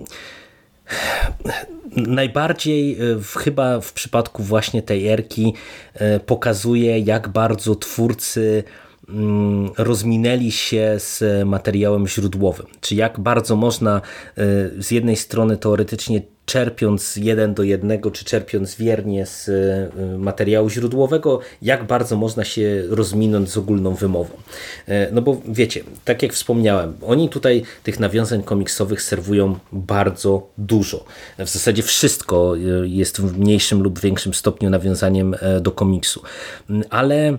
[1.96, 2.98] najbardziej e,
[3.38, 5.54] chyba w przypadku właśnie tej erki
[5.94, 8.64] e, pokazuje, jak bardzo twórcy
[9.10, 12.66] mm, rozminęli się z materiałem źródłowym.
[12.82, 14.02] Czy jak bardzo można e,
[14.78, 16.22] z jednej strony teoretycznie
[16.52, 22.84] czerpiąc jeden do jednego, czy czerpiąc wiernie z y, materiału źródłowego, jak bardzo można się
[22.90, 24.34] rozminąć z ogólną wymową.
[24.88, 31.06] E, no bo wiecie, tak jak wspomniałem, oni tutaj tych nawiązań komiksowych serwują bardzo dużo.
[31.40, 36.22] W zasadzie wszystko y, jest w mniejszym lub większym stopniu nawiązaniem e, do komiksu.
[36.90, 37.38] Ale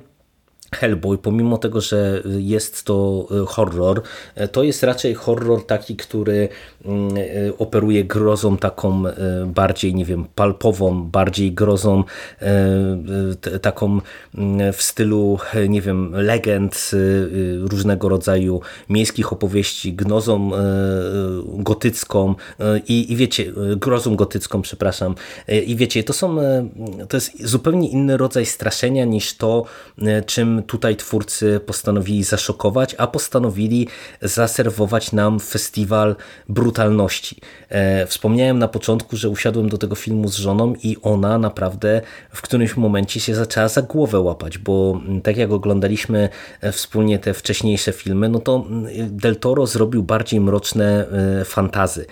[0.75, 4.03] Hellboy, pomimo tego, że jest to e, horror,
[4.35, 6.49] e, to jest raczej horror taki, który
[6.85, 9.03] mm, e, operuje grozą taką
[9.47, 12.05] bardziej, nie wiem, palpową, bardziej grozą
[13.63, 14.01] taką
[14.35, 16.91] mm, w stylu, nie wiem, legend,
[17.61, 20.51] różnego rodzaju miejskich opowieści, gnozą
[21.45, 22.35] gotycką
[22.89, 25.15] i, i wiecie, grozą gotycką, przepraszam,
[25.67, 26.37] i wiecie, to są,
[27.09, 29.65] to jest zupełnie inny rodzaj straszenia niż to,
[30.27, 33.89] czym tutaj twórcy postanowili zaszokować, a postanowili
[34.23, 36.17] zaserwować nam festiwal
[36.49, 37.37] brutalności.
[37.69, 42.43] E, wspomniałem na początku, że usiadłem do tego filmu z żoną i ona naprawdę w
[42.43, 46.29] którymś momencie się zaczęła za głowę łapać, bo mm, tak jak oglądaliśmy
[46.61, 51.07] e, wspólnie te wcześniejsze filmy, no to mm, Del Toro zrobił bardziej mroczne
[51.41, 52.07] e, fantazy.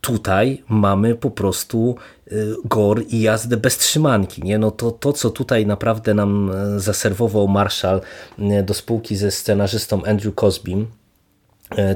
[0.00, 1.96] Tutaj mamy po prostu
[2.32, 4.42] y, gor i jazdę bez trzymanki.
[4.42, 4.58] Nie?
[4.58, 8.00] No to, to, co tutaj naprawdę nam e, zaserwował Marshall
[8.38, 10.86] e, do spółki ze scenarzystą Andrew Cosbym,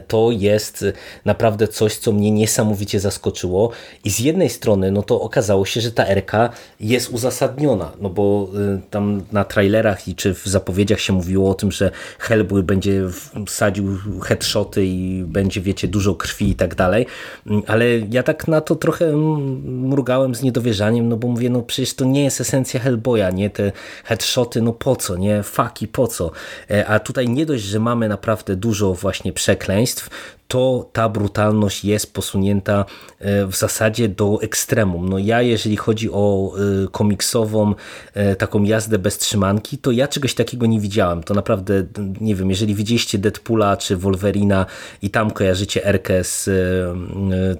[0.08, 0.84] to jest
[1.24, 3.70] naprawdę coś, co mnie niesamowicie zaskoczyło.
[4.04, 6.32] I z jednej strony no to okazało się, że ta RK
[6.80, 11.54] jest uzasadniona, no bo e, tam na trailerach i czy w zapowiedziach się mówiło o
[11.54, 13.02] tym, że Hellboy będzie
[13.46, 17.06] wsadził headshoty i będzie wiecie dużo krwi i tak dalej,
[17.46, 19.16] mm, ale ja tak na to trochę
[19.62, 23.72] mrugałem z niedowierzaniem, no bo mówię, no przecież to nie jest esencja Hellboya, nie, te
[24.04, 26.30] headshoty, no po co, nie, faki po co,
[26.70, 30.10] e, a tutaj nie dość, że mamy naprawdę dużo właśnie przekazów przekleństw,
[30.48, 32.84] to ta brutalność jest posunięta
[33.18, 35.08] e, w zasadzie do ekstremum.
[35.08, 36.52] No ja, jeżeli chodzi o
[36.84, 37.74] e, komiksową
[38.14, 41.22] e, taką jazdę bez trzymanki, to ja czegoś takiego nie widziałem.
[41.22, 41.86] To naprawdę,
[42.20, 44.66] nie wiem, jeżeli widzieliście Deadpoola czy Wolverina
[45.02, 46.50] i tam kojarzycie Erkę z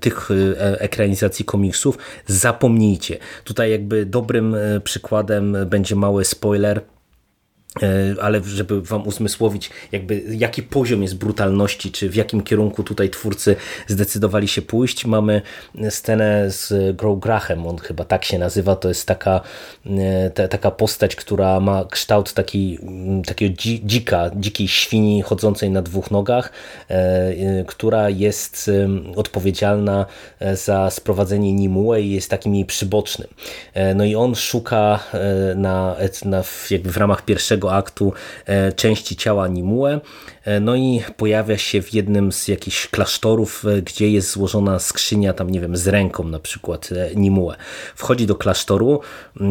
[0.01, 3.19] tych ekranizacji komiksów, zapomnijcie.
[3.45, 6.83] Tutaj jakby dobrym przykładem będzie mały spoiler,
[8.21, 13.57] ale żeby wam uzmysłowić jakby jaki poziom jest brutalności, czy w jakim kierunku tutaj twórcy
[13.87, 15.43] zdecydowali się pójść, mamy
[15.91, 19.41] scenę z Grow Grachem, on chyba tak się nazywa, to jest taka,
[19.87, 22.79] e, ta, taka postać, która ma kształt taki,
[23.27, 23.55] takiego
[23.85, 26.53] dzika, dzikiej świni chodzącej na dwóch nogach,
[26.89, 28.71] e, która jest
[29.17, 30.07] odpowiedzialna
[30.55, 33.29] za sprowadzenie Nimue i jest takim jej przybocznym.
[33.95, 35.01] No i on szuka
[35.57, 38.13] na, na jakby w ramach pierwszego aktu
[38.47, 40.01] e, części ciała Nimue.
[40.45, 45.33] E, no i pojawia się w jednym z jakichś klasztorów, e, gdzie jest złożona skrzynia
[45.33, 47.55] tam, nie wiem, z ręką na przykład Nimue.
[47.95, 49.01] Wchodzi do klasztoru,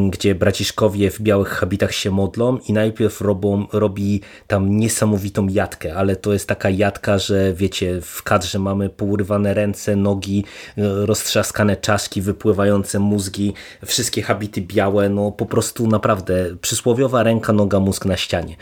[0.10, 6.16] gdzie braciszkowie w białych habitach się modlą i najpierw robią, robi tam niesamowitą jatkę, ale
[6.16, 10.46] to jest taka jatka, że wiecie, w kadrze mamy pourywane ręce, nogi,
[10.78, 13.54] roztrzaskane czaszki, wypływające mózgi,
[13.86, 18.56] wszystkie habity białe, no po prostu naprawdę przysłowiowa ręka, noga, mózg na ścianie.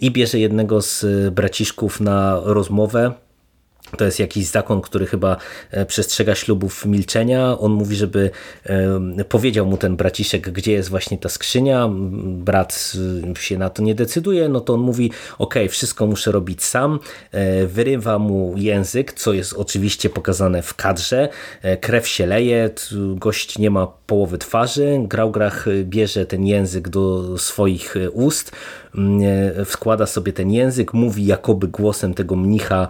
[0.00, 1.04] I bierze jednego z
[1.34, 3.12] braciszków na rozmowę
[3.96, 5.36] to jest jakiś zakon, który chyba
[5.70, 7.58] e, przestrzega ślubów milczenia.
[7.58, 8.30] On mówi, żeby
[8.66, 11.88] e, powiedział mu ten braciszek, gdzie jest właśnie ta skrzynia.
[12.22, 12.92] Brat
[13.32, 16.98] e, się na to nie decyduje, no to on mówi, ok, wszystko muszę robić sam.
[17.66, 21.28] Wyrywa mu język, co jest oczywiście pokazane w kadrze.
[21.80, 22.70] Krew się leje,
[23.14, 25.00] gość nie ma połowy twarzy.
[25.02, 28.52] Graugrach bierze ten język do swoich ust,
[29.66, 32.88] wkłada sobie ten język, mówi jakoby głosem tego mnicha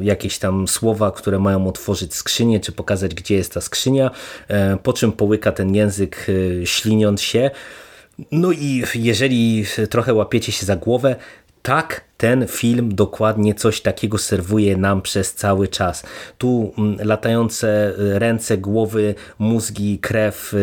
[0.00, 4.10] jakieś tam słowa, które mają otworzyć skrzynię, czy pokazać, gdzie jest ta skrzynia,
[4.48, 6.26] e, po czym połyka ten język
[6.62, 7.50] e, śliniąc się.
[8.32, 11.16] No i jeżeli trochę łapiecie się za głowę,
[11.66, 16.02] tak, ten film dokładnie coś takiego serwuje nam przez cały czas.
[16.38, 20.54] Tu mm, latające e, ręce, głowy, mózgi, krew,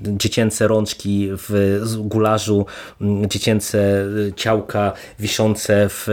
[0.00, 2.66] dziecięce rączki w gularzu,
[3.00, 4.06] mm, dziecięce
[4.36, 6.08] ciałka wiszące w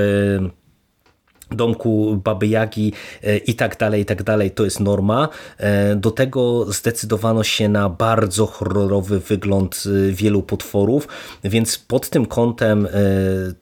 [1.56, 5.30] domku Baby Jagi e, i tak dalej, i tak dalej, to jest norma.
[5.58, 11.08] E, do tego zdecydowano się na bardzo horrorowy wygląd e, wielu potworów,
[11.44, 12.88] więc pod tym kątem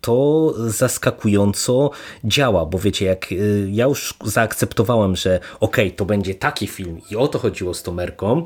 [0.02, 1.92] to zaskakująco
[2.24, 3.28] działa, bo wiecie, jak
[3.72, 7.84] ja już zaakceptowałem, że okej, okay, to będzie taki film i o to chodziło z
[7.84, 8.46] Tomerką,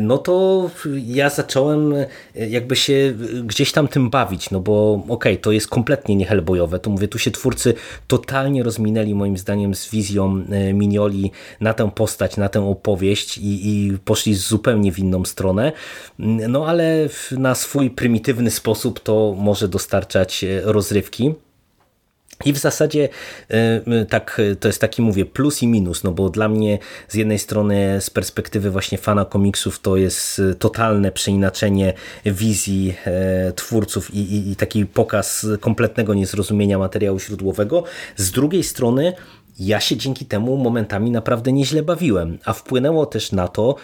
[0.00, 0.70] no to
[1.06, 1.94] ja zacząłem
[2.34, 6.78] jakby się gdzieś tam tym bawić, no bo okej, okay, to jest kompletnie nie Hellboyowe,
[6.78, 7.74] to mówię, tu się twórcy
[8.06, 13.38] totalnie totalnie rozminęli moim zdaniem z wizją e, Minioli na tę postać, na tę opowieść
[13.38, 15.72] i, i poszli zupełnie w inną stronę.
[16.48, 21.34] No ale na swój prymitywny sposób to może dostarczać e, rozrywki.
[22.44, 23.08] I w zasadzie
[24.08, 28.00] tak, to jest taki, mówię, plus i minus, no bo dla mnie z jednej strony
[28.00, 31.92] z perspektywy właśnie fana komiksów to jest totalne przeinaczenie
[32.24, 32.94] wizji
[33.54, 37.84] twórców i, i, i taki pokaz kompletnego niezrozumienia materiału źródłowego.
[38.16, 39.12] Z drugiej strony
[39.58, 43.74] ja się dzięki temu momentami naprawdę nieźle bawiłem, a wpłynęło też na to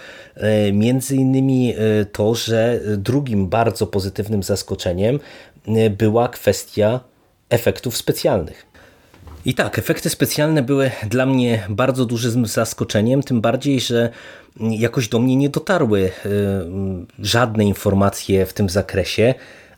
[0.72, 1.74] między innymi
[2.12, 5.20] to, że drugim bardzo pozytywnym zaskoczeniem
[5.98, 7.00] była kwestia
[7.54, 8.66] efektów specjalnych.
[9.44, 14.10] I tak, efekty specjalne były dla mnie bardzo dużym zaskoczeniem, tym bardziej, że
[14.60, 16.10] jakoś do mnie nie dotarły y,
[17.18, 19.34] żadne informacje w tym zakresie,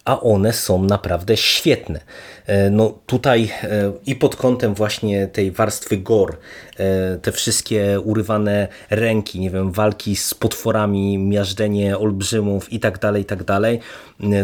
[0.06, 2.00] a one są naprawdę świetne.
[2.46, 6.36] E, no tutaj e, i pod kątem właśnie tej warstwy gor,
[6.76, 13.22] e, te wszystkie urywane ręki, nie wiem, walki z potworami, miażdżenie olbrzymów i tak dalej,
[13.22, 13.80] i tak dalej,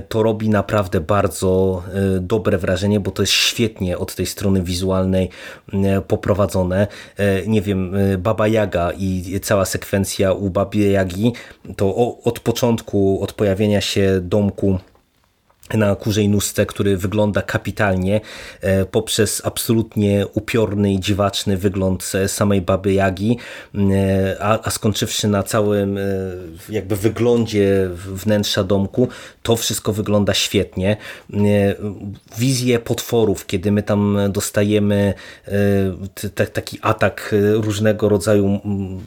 [0.08, 1.82] to robi naprawdę bardzo
[2.20, 5.28] dobre wrażenie, bo to jest świetnie od tej strony wizualnej
[6.08, 6.86] poprowadzone.
[7.46, 11.32] Nie wiem, Baba Jaga i cała sekwencja u Baby Jagi,
[11.76, 14.78] to od początku, od pojawienia się domku
[15.76, 18.20] na kurzej nóżce, który wygląda kapitalnie
[18.60, 23.38] e, poprzez absolutnie upiorny i dziwaczny wygląd e, samej Baby Jagi,
[23.74, 25.98] e, a, a skończywszy na całym
[26.68, 29.08] jakby wyglądzie wnętrza domku,
[29.42, 30.96] to wszystko wygląda świetnie.
[32.38, 35.14] Wizje potworów, kiedy my tam dostajemy
[36.52, 38.60] taki atak różnego rodzaju,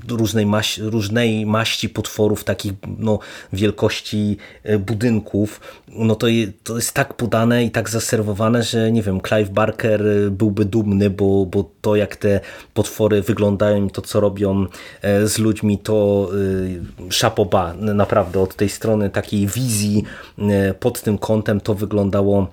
[0.08, 3.20] różnej, maści, różnej maści potworów, takich no,
[3.54, 4.38] wielkości
[4.80, 6.28] budynków, no to
[6.64, 11.10] to jest tak podane i tak zaserwowane, że nie wiem, Clive Barker y, byłby dumny,
[11.10, 12.40] bo, bo to jak te
[12.74, 14.66] potwory wyglądają, to co robią
[15.02, 17.74] e, z ludźmi, to y, szapoba.
[17.74, 20.04] Naprawdę od tej strony takiej wizji
[20.40, 22.48] e, pod tym kątem to wyglądało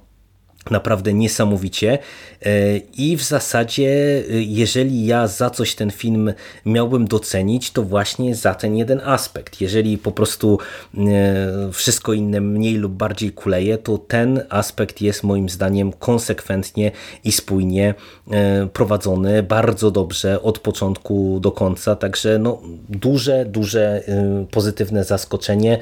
[0.70, 1.98] naprawdę niesamowicie
[2.42, 3.88] e, i w zasadzie
[4.30, 6.32] e, jeżeli ja za coś ten film
[6.66, 9.60] miałbym docenić, to właśnie za ten jeden aspekt.
[9.60, 10.58] Jeżeli po prostu
[10.98, 16.90] e, wszystko inne mniej lub bardziej kuleje, to ten aspekt jest moim zdaniem konsekwentnie
[17.24, 17.94] i spójnie
[18.72, 24.02] prowadzony bardzo dobrze od początku do końca, także no duże, duże
[24.50, 25.78] pozytywne zaskoczenie.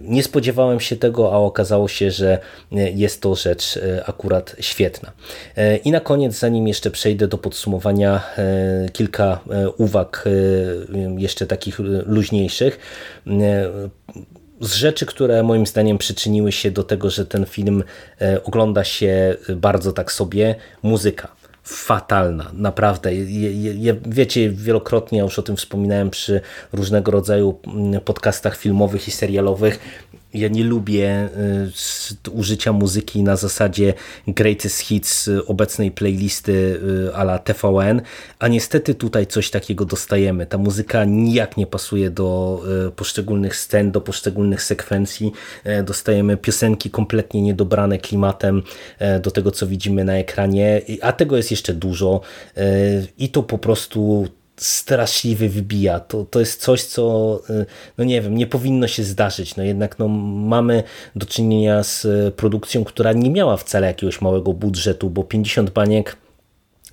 [0.00, 2.38] Nie spodziewałem się tego, a okazało się, że
[2.94, 5.12] jest to rzecz akurat świetna.
[5.56, 9.40] E, I na koniec, zanim jeszcze przejdę do podsumowania, e, kilka
[9.76, 10.24] uwag
[11.18, 12.78] jeszcze takich luźniejszych
[14.60, 17.84] z rzeczy, które moim zdaniem przyczyniły się do tego, że ten film
[18.44, 21.28] ogląda się bardzo tak sobie, muzyka
[21.64, 23.14] fatalna, naprawdę.
[23.14, 26.40] Je, je, wiecie, wielokrotnie już o tym wspominałem przy
[26.72, 27.60] różnego rodzaju
[28.04, 29.78] podcastach filmowych i serialowych
[30.34, 31.28] ja nie lubię
[32.26, 33.94] y, użycia muzyki na zasadzie
[34.26, 38.02] greatest hits obecnej playlisty y, ala TVN,
[38.38, 40.46] a niestety tutaj coś takiego dostajemy.
[40.46, 45.32] Ta muzyka nijak nie pasuje do y, poszczególnych scen, do poszczególnych sekwencji.
[45.84, 48.62] Dostajemy piosenki kompletnie niedobrane klimatem
[49.22, 52.20] do tego, co widzimy na ekranie, a tego jest jeszcze dużo
[53.18, 54.28] i to po prostu
[54.62, 56.00] straszliwie wybija.
[56.00, 57.66] To, to jest coś, co y,
[57.98, 59.56] no nie wiem, nie powinno się zdarzyć.
[59.56, 60.82] No jednak no, mamy
[61.16, 66.16] do czynienia z produkcją, która nie miała wcale jakiegoś małego budżetu, bo 50 baniek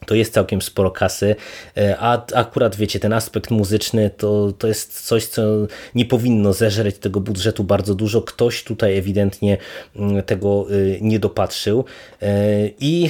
[0.06, 1.36] to jest całkiem sporo kasy,
[1.78, 5.42] e, a akurat wiecie, ten aspekt muzyczny to, to jest coś, co
[5.96, 8.22] nie powinno zeżreć tego budżetu bardzo dużo.
[8.22, 9.58] Ktoś tutaj ewidentnie
[9.96, 11.86] mm, tego y, nie dopatrzył.
[12.22, 13.10] E, I e,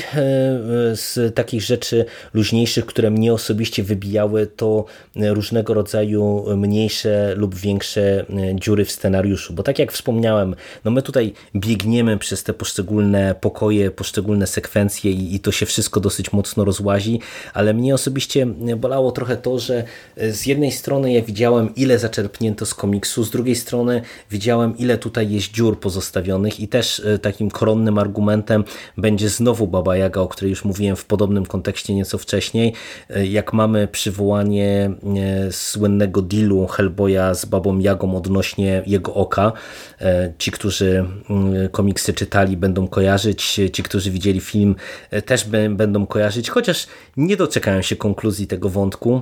[0.95, 4.85] z takich rzeczy luźniejszych, które mnie osobiście wybijały, to
[5.15, 8.25] różnego rodzaju mniejsze lub większe
[8.55, 13.91] dziury w scenariuszu, bo tak jak wspomniałem, no my tutaj biegniemy przez te poszczególne pokoje,
[13.91, 16.78] poszczególne sekwencje i, i to się wszystko dosyć mocno rozłączy
[17.53, 18.45] ale mnie osobiście
[18.77, 19.83] bolało trochę to, że
[20.17, 24.01] z jednej strony ja widziałem ile zaczerpnięto z komiksu, z drugiej strony
[24.31, 28.63] widziałem ile tutaj jest dziur pozostawionych i też e, takim koronnym argumentem
[28.97, 32.73] będzie znowu Baba Jaga, o której już mówiłem w podobnym kontekście nieco wcześniej,
[33.09, 34.91] e, jak mamy przywołanie
[35.47, 39.51] e, słynnego dealu Hellboya z Babą Jagą odnośnie jego oka.
[40.37, 44.75] Ci, którzy mm, komiksy czytali będą kojarzyć, ci, którzy widzieli film
[45.25, 46.68] też będą kojarzyć, chociaż
[47.17, 49.21] nie doczekają się konkluzji tego wątku.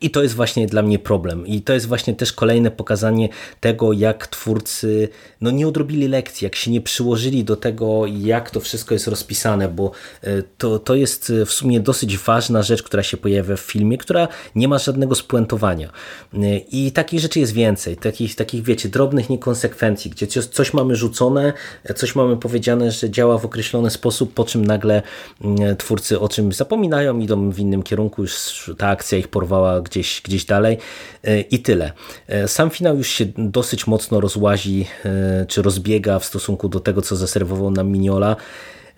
[0.00, 1.46] I to jest właśnie dla mnie problem.
[1.46, 3.28] I to jest właśnie też kolejne pokazanie
[3.60, 5.08] tego, jak twórcy
[5.40, 9.68] no, nie odrobili lekcji, jak się nie przyłożyli do tego, jak to wszystko jest rozpisane,
[9.68, 9.90] bo
[10.22, 13.98] e, to, to jest e, w sumie dosyć ważna rzecz, która się pojawia w filmie,
[13.98, 15.90] która nie ma żadnego spuentowania.
[16.34, 17.96] E, I takich rzeczy jest więcej.
[17.96, 21.52] Takich, takich wiecie, drobnych niekonsekwencji, gdzie coś mamy rzucone,
[21.96, 25.02] coś mamy powiedziane, że działa w określony sposób, po czym nagle
[25.44, 30.20] mm, twórcy o czymś zapominają, idą w innym kierunku, już ta akcja ich porwała gdzieś,
[30.24, 30.78] gdzieś dalej
[31.24, 31.92] e, i tyle.
[32.28, 37.02] E, sam finał już się dosyć mocno rozłazi, e, czy rozbiega w stosunku do tego,
[37.02, 38.36] co zaserwował nam Miniola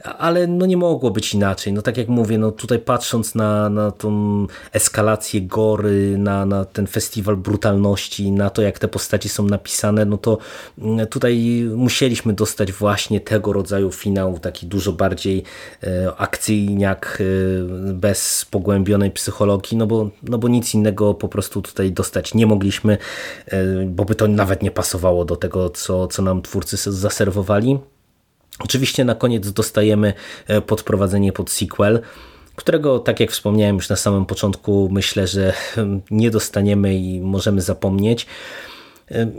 [0.03, 1.73] ale no nie mogło być inaczej.
[1.73, 6.87] No tak jak mówię, no tutaj patrząc na, na tą eskalację gory, na, na ten
[6.87, 10.39] festiwal brutalności, na to jak te postaci są napisane, no to
[10.79, 15.43] mm, tutaj musieliśmy dostać właśnie tego rodzaju finał, taki dużo bardziej
[15.83, 21.93] e, akcyjniak, e, bez pogłębionej psychologii, no bo, no bo nic innego po prostu tutaj
[21.93, 22.99] dostać nie mogliśmy,
[23.47, 27.79] e, bo by to nawet nie pasowało do tego, co, co nam twórcy zaserwowali.
[28.59, 30.13] Oczywiście na koniec dostajemy
[30.47, 32.01] e, podprowadzenie pod sequel,
[32.57, 37.61] którego, tak jak wspomniałem już na samym początku, myślę, że hmm, nie dostaniemy i możemy
[37.61, 38.27] zapomnieć.
[39.11, 39.31] E,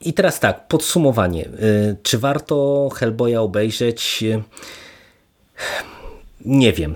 [0.00, 1.44] I teraz tak, podsumowanie.
[1.46, 1.50] E,
[2.02, 4.24] czy warto Hellboya obejrzeć?
[6.44, 6.94] Nie wiem,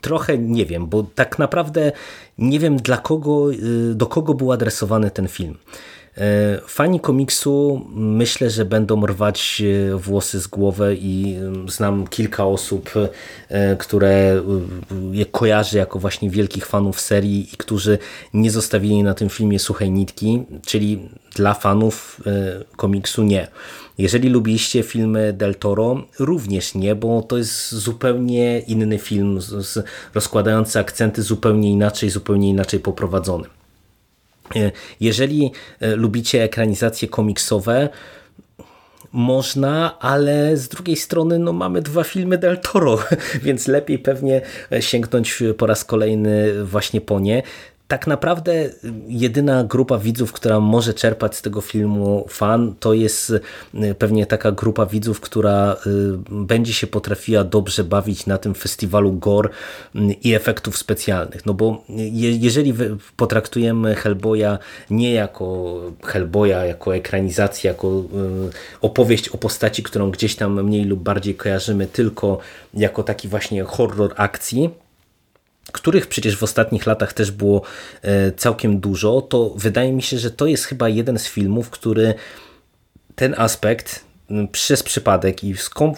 [0.00, 1.92] trochę nie wiem, bo tak naprawdę
[2.38, 3.46] nie wiem dla kogo,
[3.94, 5.58] do kogo był adresowany ten film.
[6.18, 12.46] E, fani komiksu myślę, że będą rwać e, włosy z głowy i mm, znam kilka
[12.46, 12.90] osób,
[13.48, 14.42] e, które
[15.12, 17.98] je kojarzę jako właśnie wielkich fanów serii i którzy
[18.34, 22.20] nie zostawili na tym filmie suchej nitki, czyli dla fanów
[22.76, 23.48] komiksu nie.
[23.98, 29.38] Jeżeli lubiliście filmy Del Toro, również nie, bo to jest zupełnie inny film,
[30.14, 33.61] rozkładający akcenty zupełnie inaczej, zupełnie inaczej poprowadzony.
[34.56, 34.70] E,
[35.00, 37.88] jeżeli e, lubicie ekranizacje komiksowe,
[39.12, 42.98] można, ale z drugiej strony no, mamy dwa filmy Del Toro,
[43.44, 44.40] więc lepiej pewnie
[44.80, 47.42] sięgnąć po raz kolejny właśnie po nie
[47.92, 48.70] tak naprawdę
[49.08, 54.52] jedyna grupa widzów, która może czerpać z tego filmu fan, to jest y, pewnie taka
[54.52, 55.88] grupa widzów, która y,
[56.30, 59.50] będzie się potrafiła dobrze bawić na tym festiwalu gore
[59.96, 61.46] y, i efektów specjalnych.
[61.46, 62.74] No bo jeżeli
[63.16, 64.58] potraktujemy Hellboya
[64.90, 68.02] nie jako Hellboya, jako ekranizację, jako
[68.80, 72.38] opowieść o postaci, którą gdzieś tam mniej lub bardziej kojarzymy, tylko
[72.74, 74.70] jako taki właśnie horror akcji,
[75.72, 77.62] których przecież w ostatnich latach też było
[78.02, 82.14] e, całkiem dużo, to wydaje mi się, że to jest chyba jeden z filmów, który
[83.14, 84.04] ten aspekt
[84.52, 85.54] przez przypadek i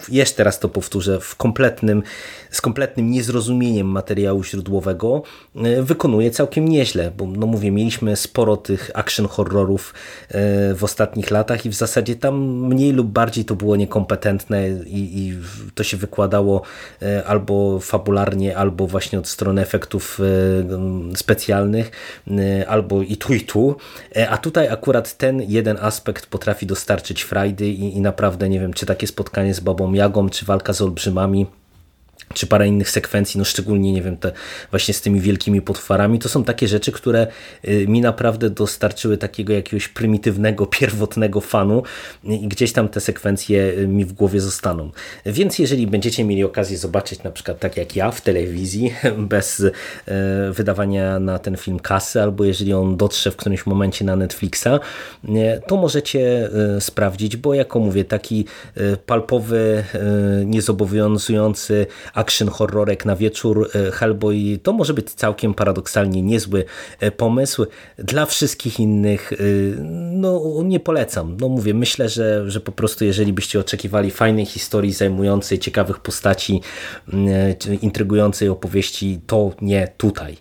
[0.09, 2.03] jeszcze raz to powtórzę, w kompletnym,
[2.51, 5.23] z kompletnym niezrozumieniem materiału źródłowego
[5.55, 9.93] e, wykonuje całkiem nieźle, bo no mówię, mieliśmy sporo tych action horrorów
[10.29, 12.35] e, w ostatnich latach i w zasadzie tam
[12.67, 15.33] mniej lub bardziej to było niekompetentne i, i
[15.75, 16.61] to się wykładało
[17.01, 20.19] e, albo fabularnie, albo właśnie od strony efektów
[21.15, 21.91] specjalnych,
[22.67, 23.75] albo i tu i tu,
[24.29, 28.73] a tutaj akurat ten jeden aspekt potrafi dostarczyć frajdy i, i naprawdę naprawdę nie wiem,
[28.73, 31.47] czy takie spotkanie z Babą Jagą, czy walka z olbrzymami,
[32.33, 34.31] czy parę innych sekwencji, no szczególnie, nie wiem, te
[34.71, 37.27] właśnie z tymi wielkimi potwarami, to są takie rzeczy, które
[37.67, 41.83] y, mi naprawdę dostarczyły takiego jakiegoś prymitywnego, pierwotnego fanu
[42.23, 44.91] i gdzieś tam te sekwencje y, mi w głowie zostaną.
[45.25, 49.71] Więc jeżeli będziecie mieli okazję zobaczyć na przykład tak jak ja w telewizji, bez y,
[50.51, 54.67] wydawania na ten film kasy, albo jeżeli on dotrze w którymś momencie na Netflixa,
[55.67, 56.49] to możecie
[56.79, 58.45] sprawdzić, bo jako mówię, taki
[59.05, 59.83] palpowy,
[60.45, 66.65] niezobowiązujący action horrorek na wieczór e, Hellboy to może być całkiem paradoksalnie niezły
[66.99, 67.65] e, pomysł.
[67.97, 69.35] Dla wszystkich innych e,
[70.11, 71.37] no nie polecam.
[71.41, 76.61] No mówię, myślę, że, że po prostu jeżeli byście oczekiwali fajnej historii zajmującej ciekawych postaci,
[77.81, 80.37] intrygującej opowieści, to nie tutaj.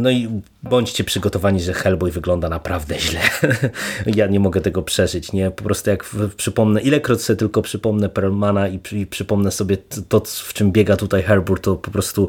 [0.00, 0.28] No i
[0.62, 3.20] bądźcie przygotowani, że Hellboy wygląda naprawdę źle.
[4.16, 5.32] ja nie mogę tego przeżyć.
[5.32, 5.50] Nie?
[5.50, 6.04] Po prostu jak
[6.36, 9.76] przypomnę, ilekroć sobie tylko przypomnę Perlmana i, i przypomnę sobie
[10.08, 12.28] to, w czym biega tutaj Herbert, to po prostu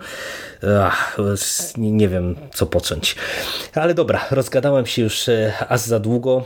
[0.81, 1.17] ach,
[1.77, 3.15] nie, nie wiem, co począć.
[3.73, 6.43] Ale dobra, rozgadałem się już e, aż za długo.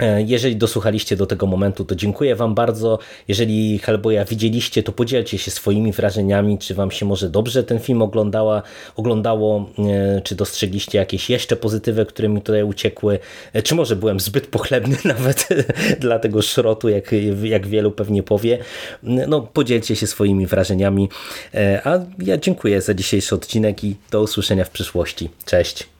[0.00, 2.98] E, jeżeli dosłuchaliście do tego momentu, to dziękuję Wam bardzo.
[3.28, 8.02] Jeżeli Hellboya widzieliście, to podzielcie się swoimi wrażeniami, czy Wam się może dobrze ten film
[8.02, 8.62] oglądała,
[8.96, 13.18] oglądało, e, czy dostrzegliście jakieś jeszcze pozytywy, które mi tutaj uciekły,
[13.52, 15.48] e, czy może byłem zbyt pochlebny nawet
[16.00, 18.58] dla tego szrotu, jak, jak wielu pewnie powie.
[19.02, 21.08] No, podzielcie się swoimi wrażeniami.
[21.84, 25.30] A ja dziękuję za dzisiejszy odcinek i do usłyszenia w przyszłości.
[25.44, 25.99] Cześć!